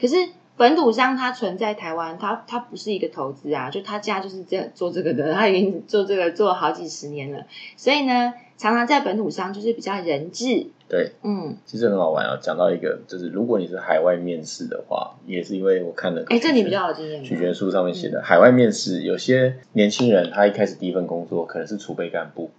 [0.00, 0.16] 可是
[0.56, 7.44] 本土商他存在台湾，他他不是一个投资啊，就他家就是这样做这个的，他已经做这个做了好几十年了，
[7.76, 10.68] 所以呢，常常在本土商就是比较人质。
[10.88, 12.38] 对，嗯，其实很好玩啊。
[12.40, 17.24] 讲到一个，就是如果你是海外面试的话，也是因为我看了，哎，这你比较好经验。
[17.24, 22.50] 取决书上面写的，海外面试有些年轻人，他一开始第一份工作可能是储备干部，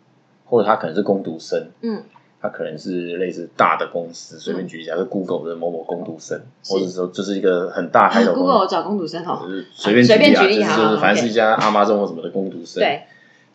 [0.46, 2.04] 或者他可能是工读生，嗯，
[2.42, 13.04] 他可能是类似大的公司，随便举一下，是 Google 的某某工读生，或者说就是一个很大海的 Google 找工读生哈，就是随便随便举例啊，就是反正是一家阿妈中或什么的工读生，对。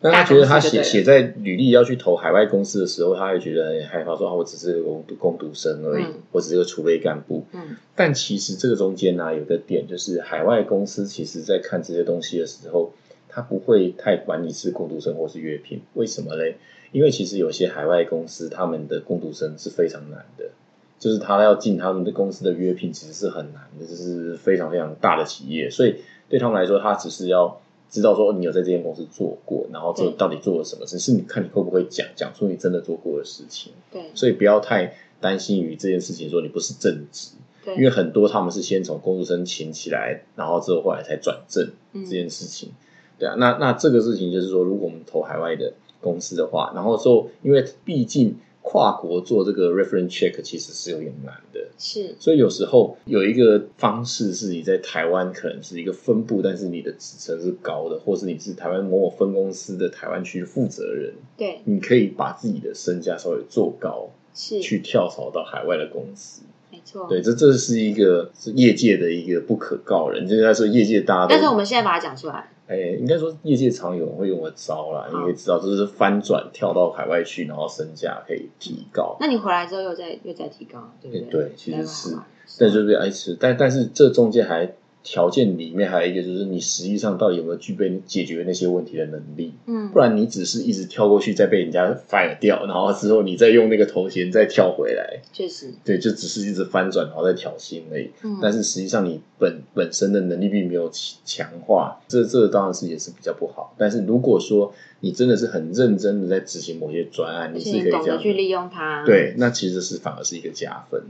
[0.05, 7.45] 那他觉得他写写在履历要去投海外公司的时候，他会觉得很害怕，说啊我只是个工工读生而已，我只是个储备干部。
[7.53, 12.91] 嗯，但其实这个中间呢，有个点就是海外公司其实在看这些东西的时候，
[13.29, 15.81] 他不会太管你是工读生或是月聘。
[15.93, 16.57] 为什么嘞？
[16.93, 20.51] 因为其实有些海外公司他们的工读生是非常难的，
[20.97, 25.97] 就是他要进他们的公司的约聘其实是很难的，就是非常非常大的企业，所以
[26.29, 27.59] 对他们来说，他只是要。
[27.89, 30.97] 知道说你有在这间公司做过，然后这到底做了什么事？
[30.97, 33.71] 是你看你会不会讲讲出你真的做过的事情？
[33.91, 37.35] 对，所以不要太担心于这件事情，说你不是正职。
[37.63, 42.71] 对，因为很多他们是先从工读生请起来，然后之后后来才转正这件事情。
[43.19, 45.73] 对啊，那那这个事情就是说，如果我们投海外的
[46.03, 48.35] 公司的话，然后说，因为毕竟。
[48.65, 72.49] 跨国做这个 reference check 其实是有点难的，是，所以有时候有一个方式是你在台湾可能是一个分部，但是你的职称是高的，或是你是台湾某某分公司的台湾区负责人，对，你可以把自己的身价稍微做高，是，去跳槽到海外的公司，没错，对，这这是一个是业界的一个不可告人，就是在说业界大家，但是我们现在把它讲出来。
[72.73, 79.15] 哎，应该说业界常有人会用的招啦，你也知道，就是翻转跳到海外去，然后身价可以提高。
[79.19, 81.43] 那你回来之后又再又再提高，对不对？
[81.43, 82.17] 对，其实是，
[82.59, 84.73] 但就是爱吃，但但是这中间还
[85.03, 89.53] 条件里面还有一个，就是你实际上到底有没有具备解决那些问题的能力？
[89.67, 98.11] 嗯，不然你只是一直跳过去，再被人家 fire 掉，然后之后你再用那个头衔再跳回来，确实，对，就只是一直翻转，然后再挑衅而已。
[98.23, 100.89] 嗯，但是实际上你本本身的能力并没有
[101.25, 103.75] 强化，这这当然是也是比较不好。
[103.77, 111.03] 但是如果说你真的是很认真的在执行某些专案，你是可以这样去利用它，对，那其实是反而是一个加分。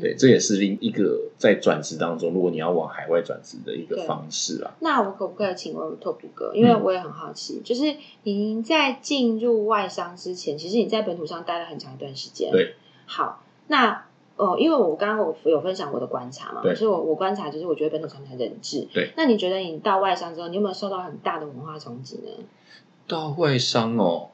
[0.00, 4.74] 对，这也是另一个在转职当中，如果你要往海外转职的一个方式啦。
[4.80, 6.52] 那我可不可以请问拓普哥？
[6.54, 7.94] 因为我也很好奇，就是
[8.24, 12.50] 您在进入外商之前，其实你在本土上待了很长一段时间。
[12.50, 12.74] 对，
[13.06, 14.04] 好，那
[14.36, 18.88] 哦，因为我刚刚我有分享我的观察嘛，所以我我观察就是我觉得本土上很人质。
[18.92, 22.30] 对，那你觉得你到外商之后，你有没有受到很大的文化冲击呢？
[23.06, 24.30] 到外商哦，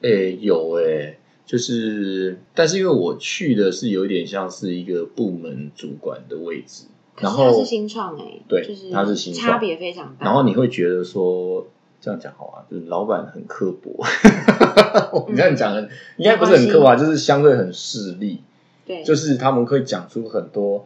[0.00, 1.18] 诶，有诶。
[1.46, 6.86] 就是，但是因为我去的是有点像是一个部门主管的位置，
[7.20, 10.26] 然后他是新创哎，对，就是他是新创，差别非常大。
[10.26, 11.64] 然后你会觉得说
[12.00, 14.04] 这样讲好啊，就是老板很刻薄，
[15.30, 15.76] 你这样讲
[16.16, 18.40] 应该不是很刻薄，就是相对很势利，
[18.84, 20.84] 对，就是他们会讲出很多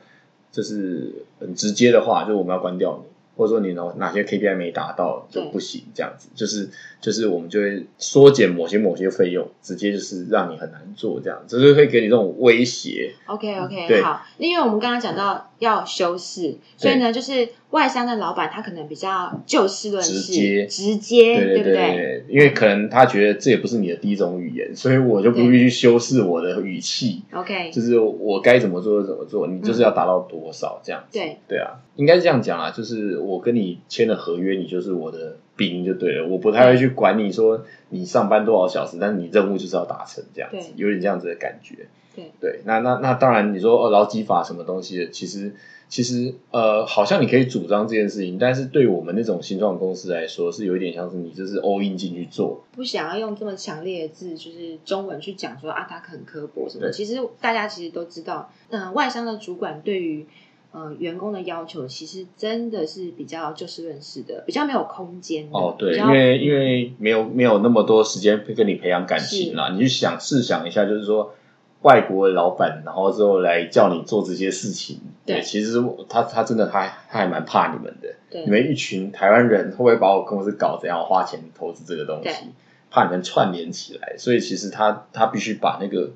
[0.53, 3.10] 就是很直接的话，就是我们要关掉你。
[3.40, 6.68] 或者说你哪哪些 KPI 没达到就不行，这样子就是
[7.00, 13.14] 就是我们就会缩减某些某些费用，直接就是让你很难做这样，就是会给你这种威胁。
[13.24, 22.24] OK OK，好，因为我们刚刚讲到要修饰，所以呢，就是外商的老板他可能比较就事论事，直接，对不对？
[22.29, 27.22] 因为可能他觉得这也不是你的第一种语言，所以我就不必去修饰我的语气。
[27.33, 31.18] OK，就是我该怎么做就怎么做，你就是要达到多少这样子。
[31.18, 31.81] 对对啊。
[32.01, 41.89] 应该是这样讲啊，就是我跟你签了合约，你就是我的兵就对了，我不太会去管你说你上班多少小时，但是你任务就是要达成这样子，有点这样子的感觉。
[42.17, 45.55] 对对，那那那当然，你说哦劳基法什么东西的，其实
[45.89, 56.91] 其实呃，好像你可以主张这件事情，但是对我们那种新创公司来说，是有一点像是你就是 all in 进去做，不想要用这么强烈的字，就是中文去讲说啊，他很刻薄什么。
[56.91, 60.27] 其实大家其实都知道，嗯，外商的主管对于。
[60.73, 65.49] 呃，员工的要求其实真的是比较就事论事的，比较没有空间。
[65.51, 69.71] 哦，对，因为因为没有没有那么多时间跟你培养感情啦。
[69.73, 71.35] 你去想试想一下，就是说
[71.83, 78.15] 外国的老板，然后之后来叫你做这些事情，对，其实他他真的还还蛮怕你们的。
[78.31, 82.47] 对，你们一群台湾人会不会把我公司搞怎样，花钱投资这个东西，
[82.93, 86.13] 怕你们串联起来，所以其实他他必须把那个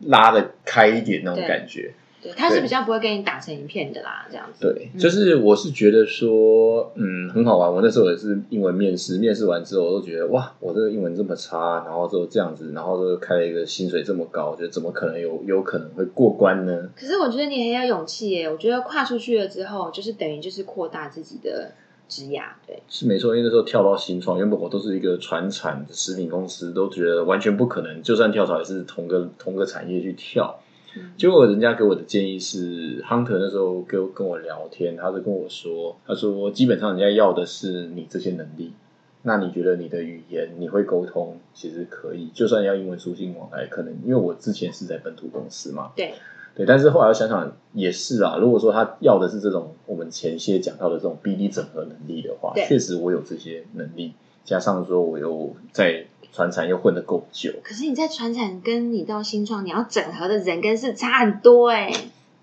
[0.00, 1.92] 拉的开一点那种感觉。
[2.20, 4.60] 对，他是比较不会跟你打成一片的啦，这样子。
[4.60, 7.72] 对，就是我是觉得说，嗯，很好玩。
[7.72, 16.88] 我那时候也是英文面试，面试完之后，我都觉得哇，我这个英文这么差，然后就这样子，然后就开了一个薪水这么高，我觉得怎么可能有有可能会过关呢？
[16.96, 18.50] 可是我觉得你很有勇气耶！
[18.50, 21.70] 我觉得跨出去了之后，就是等于就是扩大自己的
[22.08, 22.42] 职涯。
[22.66, 23.36] 对，是没错。
[23.36, 30.58] 因为那时候跳到新创，原本我都是一个传产的食品公司，都觉得完全不可能，就算跳槽也是同个同个产业去跳。
[31.16, 38.72] 结果人家给我的建议是，Hunter 那时候跟跟我聊天，他就跟我说，他说基本上人家要的是你这些能力，
[39.22, 46.14] 那你觉得你的语言你会沟通，其实可以，就算要英文书信往来，可能因为我之前是在本土公司嘛，对。
[46.54, 56.06] 对，但是后来想想也是啊，如果说他要的是这种我们前些讲到的这种 BD 整合能力的话，确实我有这些能力，加上说我又在。
[56.32, 61.92] 船产又混得够久，可是你在船产跟你到新创，你要整合的人跟事差很多哎，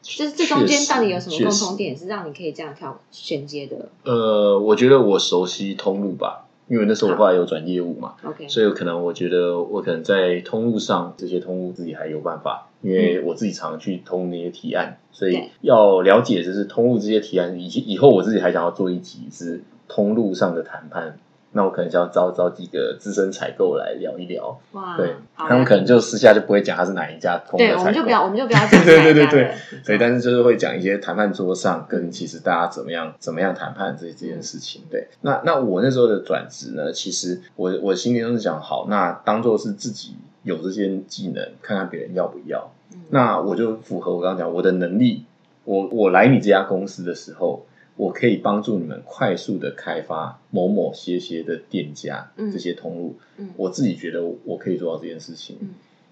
[0.02, 3.90] 就是这中间到底有什么共同点，是让你可以这样跳衔接的？
[4.04, 21.18] 呃，我觉得我熟悉通路吧，因为那时候我后来有转业务嘛，OK，所以可能我觉得我可能在通路上这些通路自己还有办法，因为我自己常去通那些提案，所以要了解就是通路这些提案，以及以后我自己还想要做一集是通路上的谈判。
[21.58, 24.60] 那我可能就要招招几个资深采购来聊一聊，
[24.98, 29.52] 对，他们可能就私下就不会讲他是哪一家通的对，我们就不要，我们就不要 讲对对对对
[29.86, 34.82] 对，但是就是会讲一些谈判桌上跟其实大家怎么样怎么样谈判这这件事情。
[34.92, 42.70] 对，那那我那时候的转职呢，其实我我心里都是想好，那当做是自己有这些技能，看看别人要不要。
[43.12, 45.24] 那我就符合我刚刚讲我的能力，
[45.64, 47.66] 我我来你这家公司的时候。
[47.98, 53.16] 我可以帮助你们快速的开发某某些些的店家，这些通路。
[53.56, 55.58] 我自己觉得我可以做到这件事情。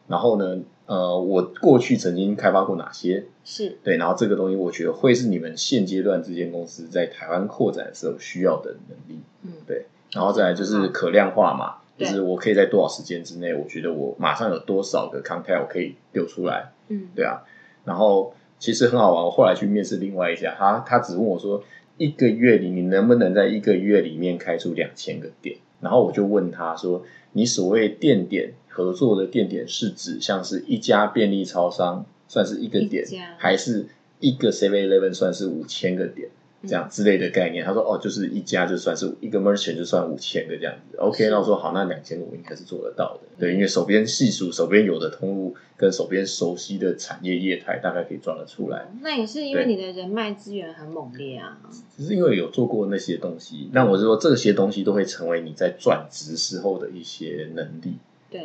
[0.07, 3.25] 然后呢，呃，我过去曾经开发过哪些？
[3.43, 9.21] 是对，然后这个东西我觉得会是你们现阶段这间公司在台湾扩展的时候需要的能力。
[9.43, 9.85] 嗯，对。
[10.11, 16.71] 然后再来就是可量化嘛，就是我可以在多少时间之内，我觉得我马上有多少个 contact 我可以丢出来。
[16.87, 17.43] 嗯，对啊。
[17.83, 18.33] 然后。
[18.63, 21.61] 其实很好玩，我后来去面试另外一家，他他只问我说
[21.99, 25.57] ：“一个月里你能不能在一个月里面开出两千个店？
[25.81, 27.03] 然后我就问他说
[27.33, 33.05] ：“你所谓店点合作的店点是指像是一家便利超商算是一个点，
[33.37, 33.87] 还是
[34.21, 36.29] 一个 Seven Eleven 算是五千个点？”
[36.65, 48.89] 这样之类的概念，他说哦，就是一家就算是一个 merchant 就算五千个这样子，OK，那我说好，那两千个我应该是做得到的，对，因为手边细数手边有的通路跟手边熟悉的产业业态，大概可以抓得出来。
[49.01, 51.59] 那也是因为你的人脉资源很猛烈啊，
[51.97, 57.97] 只是因为有做过那些东西，那我是说这些东西都会成为你在转职时候的一些能力。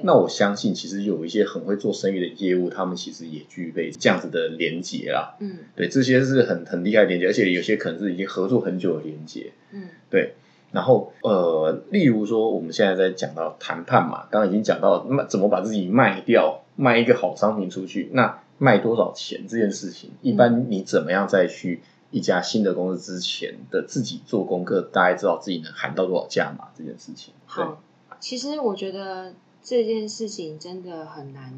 [0.03, 5.37] 那我相信，其实有一些很会做生意的业务，他们其实也具备这样子的连接啦。
[5.41, 9.53] 嗯，对，这些是很很厉害的连接，而且有些可能是已经合作很久的连接。
[9.73, 10.35] 嗯，对。
[10.71, 21.81] 然后呃，例如说，我们现在在讲到谈判嘛，刚刚已经讲到卖怎么把自己卖掉，卖一个好商品出去，那卖多少钱这件事情，一般你怎么样再去
[22.11, 27.33] 一家新的公司之前的自己做功课，大概知道自己能喊到多少价码这件事情。
[27.47, 27.83] 好，
[28.21, 29.33] 其实我觉得。
[29.63, 31.53] 这件事情真的很难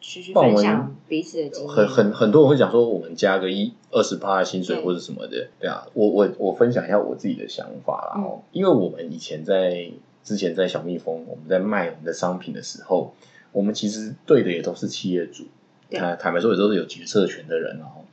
[0.00, 1.74] 去去分享彼此的经验。
[1.74, 5.86] 很很很多人会讲说，我们加个一二十八的薪水或者什么的，对啊。
[5.94, 8.22] 我我我分享一下我自己的想法啦。
[8.22, 9.90] 哦，因为我们以前在
[10.22, 13.14] 之前在小蜜蜂，我们在卖我们的商品的时候，
[13.52, 15.44] 我们其实对的也都是企业主，
[15.90, 18.04] 坦坦白说也都是有决策权的人哦。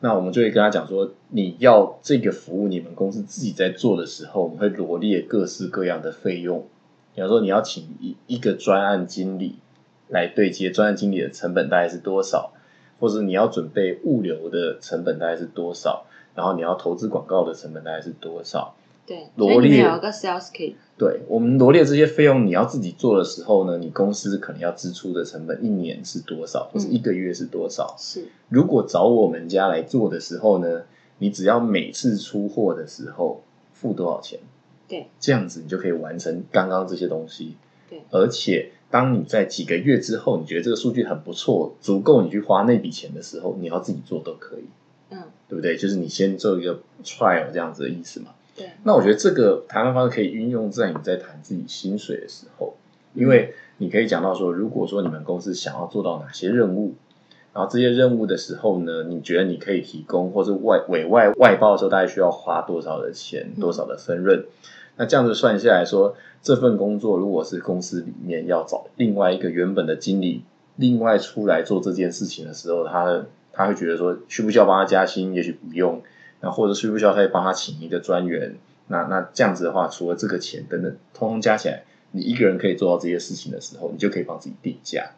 [0.00, 6.66] 那我们就会跟他讲说，你要这个服务，你们公司自己在做的时候，我们会罗列各式各样的费用。
[7.14, 9.56] 比方说，你要请一一个专案经理
[10.08, 12.52] 来对接，专案经理的成本大概是多少？
[12.98, 16.04] 或者你要准备物流的成本大概是多少？
[16.34, 18.74] 然后你要投资广告的成本大概是多少？
[19.06, 20.74] 对，罗列有个 sales kit。
[20.96, 27.96] 对，我们罗列这些费用，你要自己做的时候呢，你公司可能要支出的成本一年是多少，或者一个月是多少？
[27.98, 28.28] 是。
[28.48, 30.82] 如果找我们家来做的时候呢，
[31.18, 33.42] 你只要每次出货的时候
[33.72, 34.38] 付多少钱？
[34.90, 37.54] 对，这样子你就可以完成刚刚这些东西。
[37.88, 44.64] 对，而且当你在几个月之后，你觉得这个数据很不错，足够你去花那笔钱的时候，你要自己做都可以。
[45.10, 45.76] 嗯，对不对？
[45.76, 48.30] 就是你先做一个 trial 这样子的意思嘛。
[48.56, 48.70] 对。
[48.82, 52.74] 那我觉得这个谈判方式可以运用在你在谈自己薪水的时候，
[53.14, 56.94] 因为你可以讲到说，如果说你们公司想要做到哪些任务，
[57.52, 64.44] 然后这些任务的时候呢，你觉得你可以提供，或是外委外外包的时候，大概需要花多少的钱，多少的分润？
[65.00, 70.42] 那这样子算下来说，这份工作如果是公司里面要找另外一个原本的经理，
[70.76, 75.32] 另外出来做这件事情的时候，他他会觉得说，需不需要帮他加薪？
[75.32, 76.02] 也许不用。
[76.42, 78.56] 那或者需不需要他帮他请一个专员？
[78.88, 85.12] 那那这样子的话，除了这个钱等等，通通加起来，你一个人可以做到这些事情的时候，你就可以帮自己定价。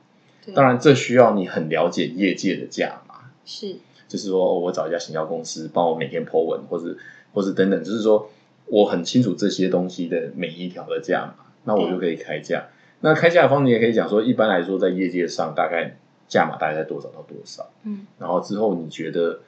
[0.54, 3.16] 当然，这需要你很了解业界的价嘛。
[3.44, 3.74] 是，
[4.06, 6.96] 就是说我找一家行销公司帮我每天 po 文，或者
[7.34, 8.30] 或者等等，就是说。
[8.72, 12.68] 我很清楚这些东西的每一条的价码，那我就可以开价。
[13.00, 17.68] 那开价的方，你也可以讲说，一般来说，在业界上大概价码大概在多少到多少？
[17.84, 19.40] 嗯，然后之后你觉得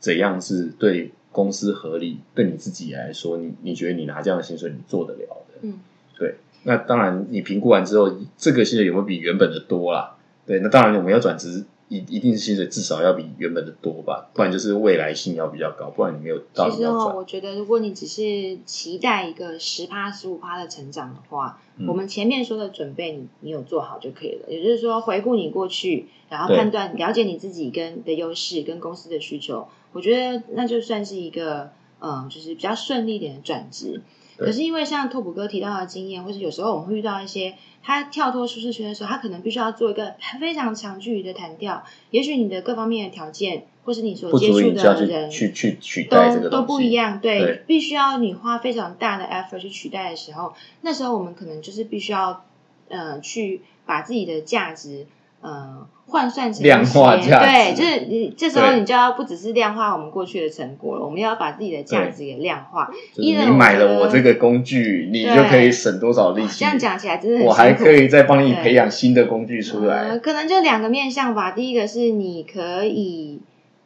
[0.00, 2.18] 怎样是对公司合理？
[2.34, 5.60] 对你自己来说，你你觉得你拿这样的薪水，你做得了的？
[5.60, 5.78] 嗯，
[6.18, 6.34] 对。
[6.64, 10.16] 那当然，你评估完之后，这个薪水有没有比原本的多啦？
[10.44, 11.64] 对，那当然我们要转职。
[11.92, 16.70] 一一定是薪水至少要比原本的多吧，不然就是未来性要比较高，不然你没有到。
[16.70, 24.48] 其实哦，我觉得如果你只是期待一个十趴、十五趴的成长的话，我们前面说的准备，你你有做好就可以了。
[24.48, 31.70] 也就是说，回顾你过去，然后判断、了解你自己跟的优势跟公司的需求，我觉得那就算是一个
[32.00, 34.00] 嗯，就是比较顺利一点的转职。
[34.44, 37.54] 可是因为像拓普哥提到的经验，或是有时候我们会遇到一些。
[37.84, 41.82] 他跳脱舒适圈的时候，他可能必须要做一个非常长距离的弹跳。
[42.10, 47.18] 也许你的各方面的条件，或是你所接触的人，去去取代都都不一样。
[47.20, 52.44] 对，必须要你花非常大的 effort 去取代的时候，那时候我们可能就是必须要，
[52.88, 55.06] 呃，去把自己的价值。
[55.42, 62.88] 呃，换算成量化价值，对，就是你这时候你就要不只是量化我们过去的成果了，我们要把自己的价值给量化。
[63.16, 66.60] 你买了我这个工具，你就可以省多少力气？
[66.60, 70.16] 这样讲起来真的，我还可以再帮你培养新的工具出来。
[70.18, 71.50] 可能就两个面向吧。
[71.50, 73.40] 第一个是你可以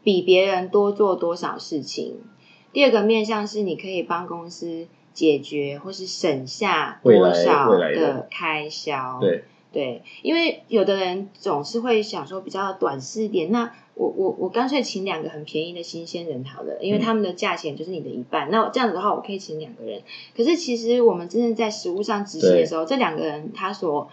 [0.05, 2.17] 比别人多做多少事情，
[2.75, 9.17] 第二个面向是你可以帮公司解决或是省下多少的开销。
[9.23, 9.45] 对。
[9.77, 18.49] 对，因为有的人总是会想说比较短视一点，那我我我干脆请两个很便宜的新鲜人好了，因为他们的价钱就是你的一半。
[18.51, 20.01] 那这样子的话，我可以请两个人。
[20.35, 24.09] 可是其实我们真正在实物上执行的时候，这两个人他所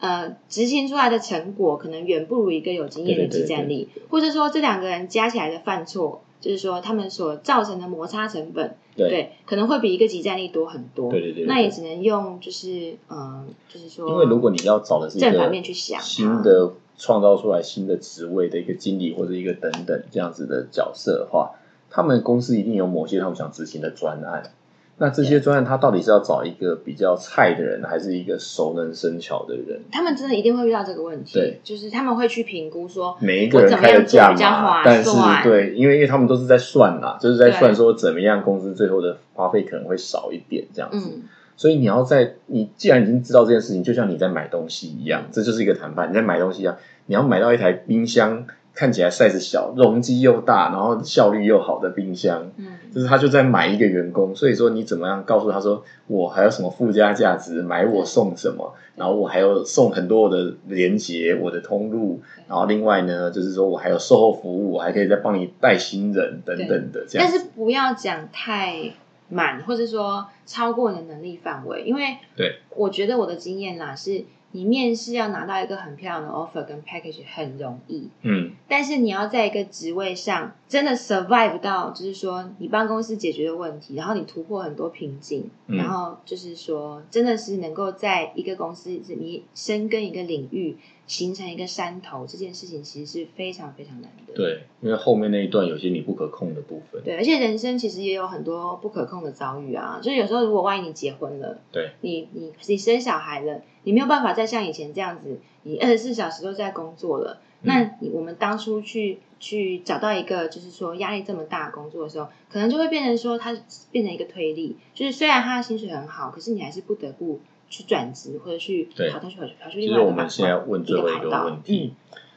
[0.00, 11.10] 呃执行出来的成果可能远不如一个有经验的技战力，或者说这两个人加起来的犯错，就是说他们所造成的摩擦成本，对，可能会比一个集战力多很多。
[11.10, 21.52] 对对对，那也只能用就是嗯，就是说，因为如果你要找的是正反面去想新的创造出来新的职位的一个经理或者一个等等这样子的角色的话，
[21.90, 24.52] 他们公司一定有某些他们想执行的专案。
[24.96, 29.80] 那这些专案，他到底是要找一个比较菜的人，还是一个熟能生巧的人？
[29.90, 31.34] 他们真的一定会遇到这个问题。
[31.34, 35.10] 对，就是他们会去评估说，每一个人开的价嘛，但是
[35.42, 41.10] 对，因为因为他们都是在算啦，就是在算说怎么样公司最后的花费可能会少一点这样子。
[41.56, 46.08] 所以你要在你既然已经知道这件事情，就像你在买东西一样，这就是一个谈判。
[46.08, 46.76] 你在买东西啊，
[47.06, 48.46] 你要买到一台冰箱。
[48.74, 67.28] 看起来 size 小，容积又大，然后效率又好的冰箱，嗯，就是他就在买一个员工，所以说你怎么样告诉他说，我还有什么附加价值，买我送什么，然后我还有送很多我的连接，我的通路，然后另外呢，就是说我还有售后服务，我还可以再帮你带新人等等的这样。
[67.28, 68.92] 但是不要讲太
[69.28, 74.24] 满，或者说超过你的能力范围，因为对，我觉得我的经验啦是。
[74.54, 90.76] 你面试要拿到一个很漂亮的 offer 跟 package 很容易，嗯，但是你要在一个职位上真的 survive 到，就是说你帮公司解决的问题，然后你突破很多瓶颈，然后就是说真的是能够在一个公司你深耕一个领域，
[91.06, 94.32] 形成一个山头，这件事情其实是非常非常难的。
[94.34, 97.02] 对，因为后面那一段有些你不可控的部分。
[97.04, 103.62] 对，而且人生其实也有很多不可控的遭遇啊，就是有时候如果万一你结婚了，对，你你你生小孩了。
[103.86, 107.42] 你没有办法再像以前这样子，你二十四小时都在工作了。
[107.60, 113.54] 那我们当初去去找到一个，就是说压力这么大工作的时候，可能就会变成说，它
[113.90, 114.78] 变成一个推力。
[114.94, 119.86] 就是虽然他的薪水很好，可是你还是不得不去转职或者去跑出去跑出去。
[119.86, 121.94] 其实我们现在问最后一个问题，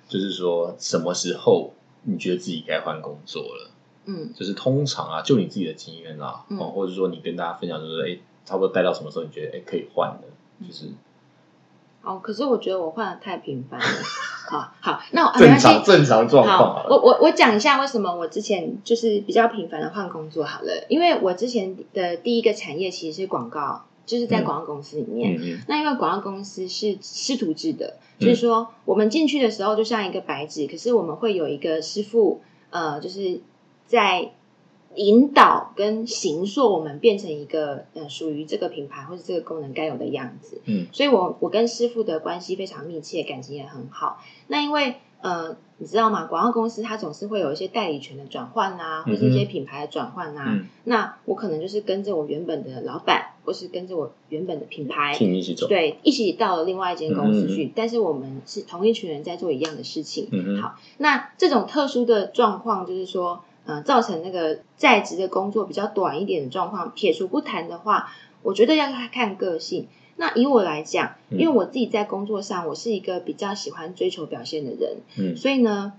[0.07, 1.73] 就是说什么时候
[2.03, 3.71] 你觉得自己该换工作了？
[4.05, 10.27] 嗯，就是通常啊，就你自己的经验啦，哦，或者说你跟大家分享，就是哎，差不多待到什么时候你觉得哎可以换的，
[10.65, 10.87] 就是。
[12.03, 13.85] 哦，可是我觉得我换的太频繁了。
[14.49, 16.85] 好好，那正常正常状况。
[16.89, 25.39] 我我我讲一下为什么我之前就是比较频繁的换工作好了，因为我之前的第一个产业其实是广告，就是在广告公司里面。
[25.67, 32.41] 那因为广告公司是师徒制的，就是说我们进去的时候就像一个白纸，可是我们会有一个师傅，
[32.71, 33.41] 呃，就是
[33.85, 34.31] 在。
[34.95, 40.59] 引导跟形塑我们变成一个呃属于这个品牌或者这个功能该有的样子。
[40.65, 44.17] 嗯，所以我我跟师傅的关系非常密切，感情也很好。
[44.47, 46.25] 那因为呃，你知道吗？
[46.25, 50.59] 广告公司它总是会有一些代理权的转换啊，或是一些品牌的转换啊。
[50.83, 57.71] 那我可能就是跟着我原本的老板，或是跟着我原本的品牌一起走，对，一起到了另外一间公司去。
[57.75, 60.27] 但是我们是同一群人在做一样的事情。
[60.31, 63.43] 嗯好，那这种特殊的状况就是说。
[63.69, 68.09] 呃，造成那个在职的工作比较短一点的状况，撇除不谈的话，
[68.41, 69.89] 我觉得要看个性。
[70.17, 75.93] 那以我来讲，因为我自己在工作上，我是一个比较喜欢追求表现的人，嗯，所以呢，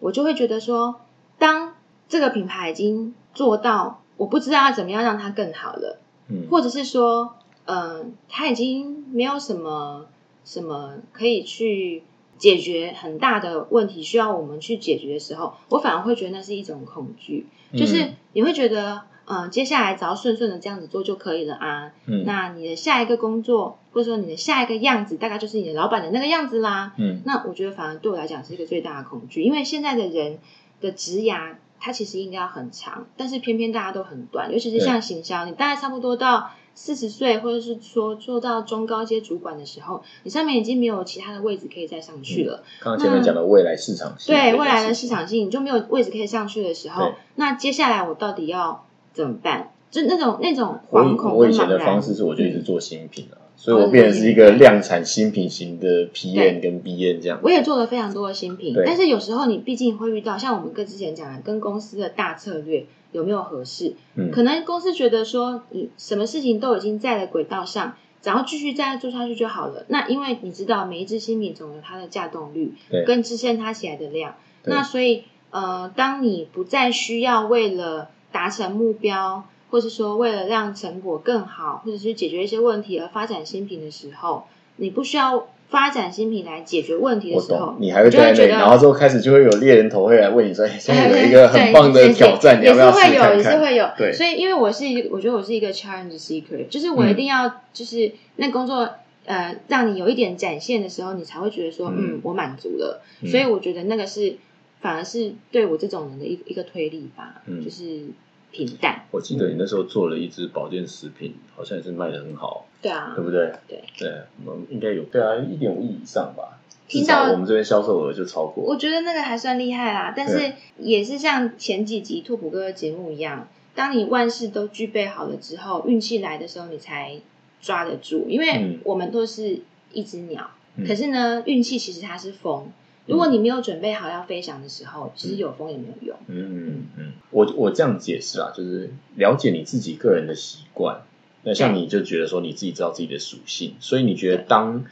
[0.00, 1.00] 我就会觉得说，
[1.38, 1.74] 当
[2.08, 5.98] 这个品牌已经做到，我不知道要怎么样让它更好了，
[6.28, 10.06] 嗯，或者是说，嗯，它已经没有什么
[10.44, 12.02] 什么可以去。
[12.40, 17.46] 解决很大的问题需要我们去解决的时候，我反而会觉得那是一种恐惧，
[17.76, 21.92] 就是你会觉得，嗯，接下来只要顺顺的这样子做就可以了啊。
[22.06, 26.92] 嗯，那你的下一个工作或者说你的下一个样子，大概就是你的老板的那个样子啦。
[26.98, 30.38] 嗯，那我觉得反而对我来讲是一个最大的恐惧，因为现在的人
[30.80, 36.50] 的职涯，它其实应该要很长，但是偏偏大家都很短，尤其是像行销，你大概差不多到。
[36.72, 42.62] 四十岁，或者是说做到中高阶主管的时候，你上面已经没有其他的位置可以再上去了。
[42.80, 48.86] 刚刚前面讲的未来市场性，对未来的市场性，你就没有位置可以上去的时候，那接下来我到底要
[49.20, 49.72] 怎么办？
[49.90, 53.36] 就那种那种惶恐我以前的方式是，我就一直做新品啊。
[53.56, 57.38] 所以我变成是一个量产新品型的 PN 跟 BN 这样。
[57.42, 63.96] 我也做了非常多的新品，但是有时候你毕竟会遇到，像我们跟之前讲的，跟公司的大策略有没有合适？
[64.14, 69.84] 嗯，可能公司觉得说你什么事情都已经在了轨道上，只要继续再做下去就好了。
[69.88, 72.72] 那因为你知道，每一支新品总有它的架动率，
[73.06, 74.36] 跟支撑它起来的量。
[74.64, 79.44] 那所以呃，当你不再需要为了达成目标。
[79.72, 84.42] 或是说，为了让成果更好，或者是解决一些问题而发展新品的时候，
[84.74, 93.88] 你不需要发展新品来解决问题的时候，你还会在那，然后之后开始就会有猎人头会来问你说：“现在有一个很棒的挑战，你要不要试看？”也是会有，也是会有。
[93.96, 98.90] 对，所以因为我是一，我觉得我是一个 challenge seeker，就是我一定要，就是那工作。
[99.26, 103.00] 呃，让你有一点展现的时候，你才会觉得说，嗯，我满足了。
[103.24, 104.34] 所以我觉得那个是
[104.80, 108.06] 反而是对我这种人的一一个推力吧，就是
[108.50, 109.04] 平淡。
[109.10, 113.52] 我记得你那时候做了一支保健食品，好像也是卖的很好，对啊，对不对？
[113.68, 114.12] 对对，
[114.44, 116.58] 我们应该有对啊，一点五亿以上吧。
[116.88, 118.64] 听到我们这边销售额就超过。
[118.64, 127.20] 我觉得那个还算厉害啦，但是也是像前几集拓普哥的节目一样，当你万事都具备好了之后，运气来的时候，你才
[127.60, 128.26] 抓得住。
[128.28, 129.60] 因为我们都是
[129.92, 130.50] 一只鸟，
[130.84, 132.72] 可是呢，运气其实它是风。
[133.10, 136.16] 如果你没有准备好要飞翔的时候，其实有风也没有用。
[136.28, 141.02] 嗯嗯嗯，我我这样解释啊，就是了解你自己个人的习惯。
[141.42, 144.84] 那像你就觉得说你自己知道自己的属性，所以你觉得当。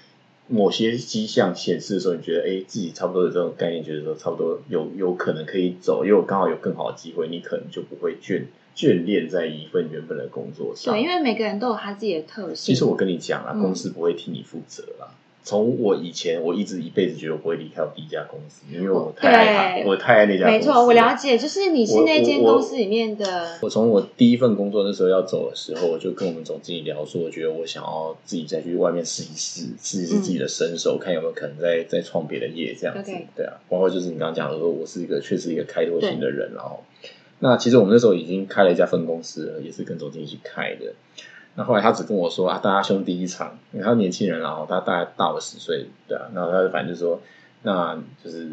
[0.51, 8.45] 某些迹象显示的时候，你觉得哎，自己差不多有这种概念，觉得说差不多有有可能可以走，因为我刚好有更好的机会，你可能就不会眷
[8.75, 10.95] 眷恋在一份原本的工作上。
[10.95, 12.57] 对，因为每个人都有他自己的特性。
[12.57, 15.13] 其实我跟你讲啊，公司不会替你负责啦。
[15.45, 20.59] 从我以前，我一直一辈子觉得我不会离开我第一家公司，因为我太爱他，我太爱那家公司。
[20.59, 23.57] 没错，我了解，就是你是那间公司里面的。
[23.63, 33.11] 我从我第一份工作那时候要走的时候，我就跟我们总经理聊说，我觉得我想要自己再去外面试一试，试一试自己的身手，看有没有可能再再创别的业这样子。
[33.35, 36.85] 对啊，包括就是你刚刚讲的说，我是一个确实一个开拓型的人，然后
[37.39, 40.93] 那其实我们那时候已经开了一家分公司了，也是跟总经理一起开的。
[41.59, 47.21] 那后来他只跟我说啊，大家兄弟一场，因为他年轻人，然后他大概大我十岁，对啊，然后他就反正就说，
[47.65, 48.45] 那就是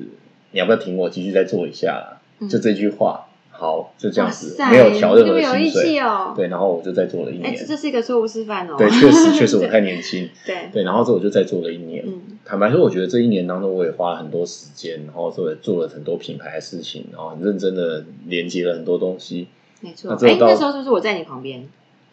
[0.49, 12.03] 你要不要听我继续再做一下，就这句话，好，就这样子，没有调任何薪水哦，对，然后我就再做了一年，这是一个错误示范哦，对，确实确实 我太年轻，对对，然后之后我就再做了一年，
[12.43, 19.47] 坦白说，我觉得这一年当中我也花了很多时间，然后做做了很多品牌的事情，然后很认真的连接了很多东西，
[19.81, 21.69] 没错，哎，那时候是不是我在你旁边？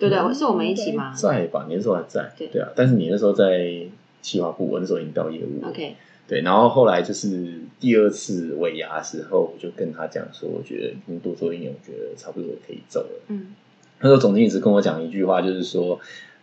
[0.08, 1.14] 对对，是我们一起吗？
[1.14, 2.32] 在吧，你那时候还在。
[2.36, 3.86] 对啊，但是你那时候在
[4.20, 5.64] 企划部，我那时候已经到业务。
[5.64, 5.94] OK。
[6.26, 13.20] 对，然后后来就是第二次尾牙的时候，我就跟他讲说，我觉得你多做一年，我觉得差不多可以走了。
[13.28, 13.54] 嗯。
[14.00, 16.00] 那时候总经理直跟我讲一句话，就是说，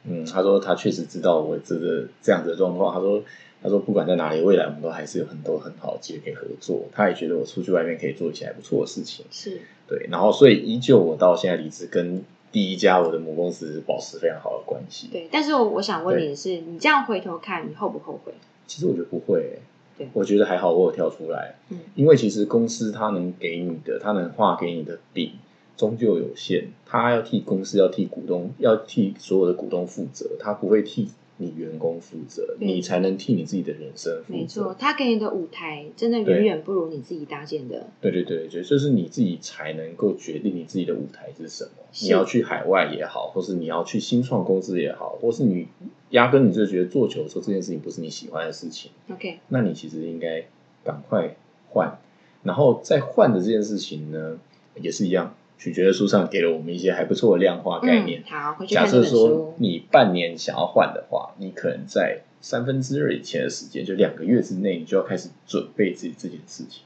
[0.07, 2.93] 嗯，他说他确实知道我这个这样子的状况。
[2.93, 3.23] 他说，
[3.63, 6.85] 他说不管在哪里，未来我们都还是有很多很好的机会可以合作。
[6.93, 9.25] 他也觉得我出去外面可以做一些还不错的事情。
[9.31, 9.59] 是。
[9.87, 12.23] 对，然后所以依旧我到现在离职跟。
[12.51, 15.07] 第一家我的母公司保持非常好的关系。
[15.11, 18.33] 对，但是我我想问你的是，你这样回头看，你后不后悔？
[18.67, 19.59] 其实我觉得不会。
[19.97, 21.55] 对，我觉得还好，我有跳出来。
[21.69, 25.33] 嗯，因为其实公司它能给你的，它能画给你的饼
[25.75, 26.69] 终究有限。
[26.85, 31.09] 它要替公司，要替股东，要替所有的股东负责，它不会替。
[31.41, 34.37] 你员工负责，你才能替你自己的人生负责。
[34.37, 37.87] 没错，他给你的舞台真的远远不如你自己搭建的。
[38.01, 41.71] 对对对对，就是你自己才能够决定你自己的舞台是什么。
[42.01, 45.67] 你要去海外也好，或是你要去新创公司也好，或是你
[46.09, 48.91] 压根你就觉得做球的时候这件事情不是你喜欢的事情。
[49.09, 50.45] OK，那你其实应该
[50.83, 51.35] 赶快
[51.69, 51.97] 换，
[52.43, 54.37] 然后再换的这件事情呢，
[54.81, 55.33] 也是一样。
[55.59, 58.23] 取决的书上给了我们一些还不错的量化概念。
[58.25, 66.83] 好，假设说你半年想要换的话，你可能在三分之二以前的时间，就两个月之内，你就要开始准备自己这件事情。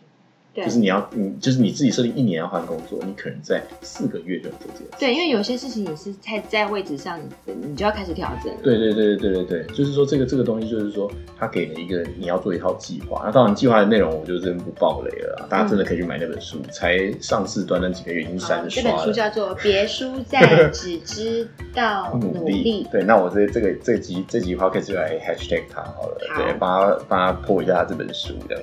[0.55, 4.97] 就是你要，你就是你自己设定一年要换工作，你可能在四个月就做这件事。
[4.99, 8.53] 对，因为有些事情你是在在位置上，你你就要开始调整。
[8.61, 13.23] 对对对对对对就是说这个这个东西，就是说他给了一个你要做一套计划。
[13.25, 15.47] 那当然计划的内容，我就真不爆雷了。
[15.49, 18.69] 大家真的可以去买那本书，才上市短短几个月已经三刷了。
[18.69, 22.85] 这本书叫做《别输在只知道努力》。
[22.93, 28.55] 对，那我这这个这集这集 podcast 就来 hashtag 他好了，对，帮他帮他破一下他这本书这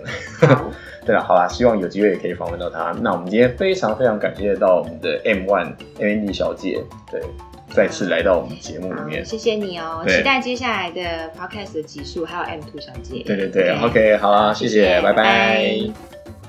[0.47, 0.71] 样。
[1.07, 2.95] 对了，好啦，希望有机会也可以访问到他。
[3.01, 7.21] 那我们今天非常非常感谢到我们的 M One M D 小姐，对，
[7.71, 13.23] 再次来到我们节目里面，谢谢你哦，期待接下来的 Podcast 的集数，还有 M Two 小姐。
[13.25, 16.40] 对对对，OK，好啦，谢谢，拜拜。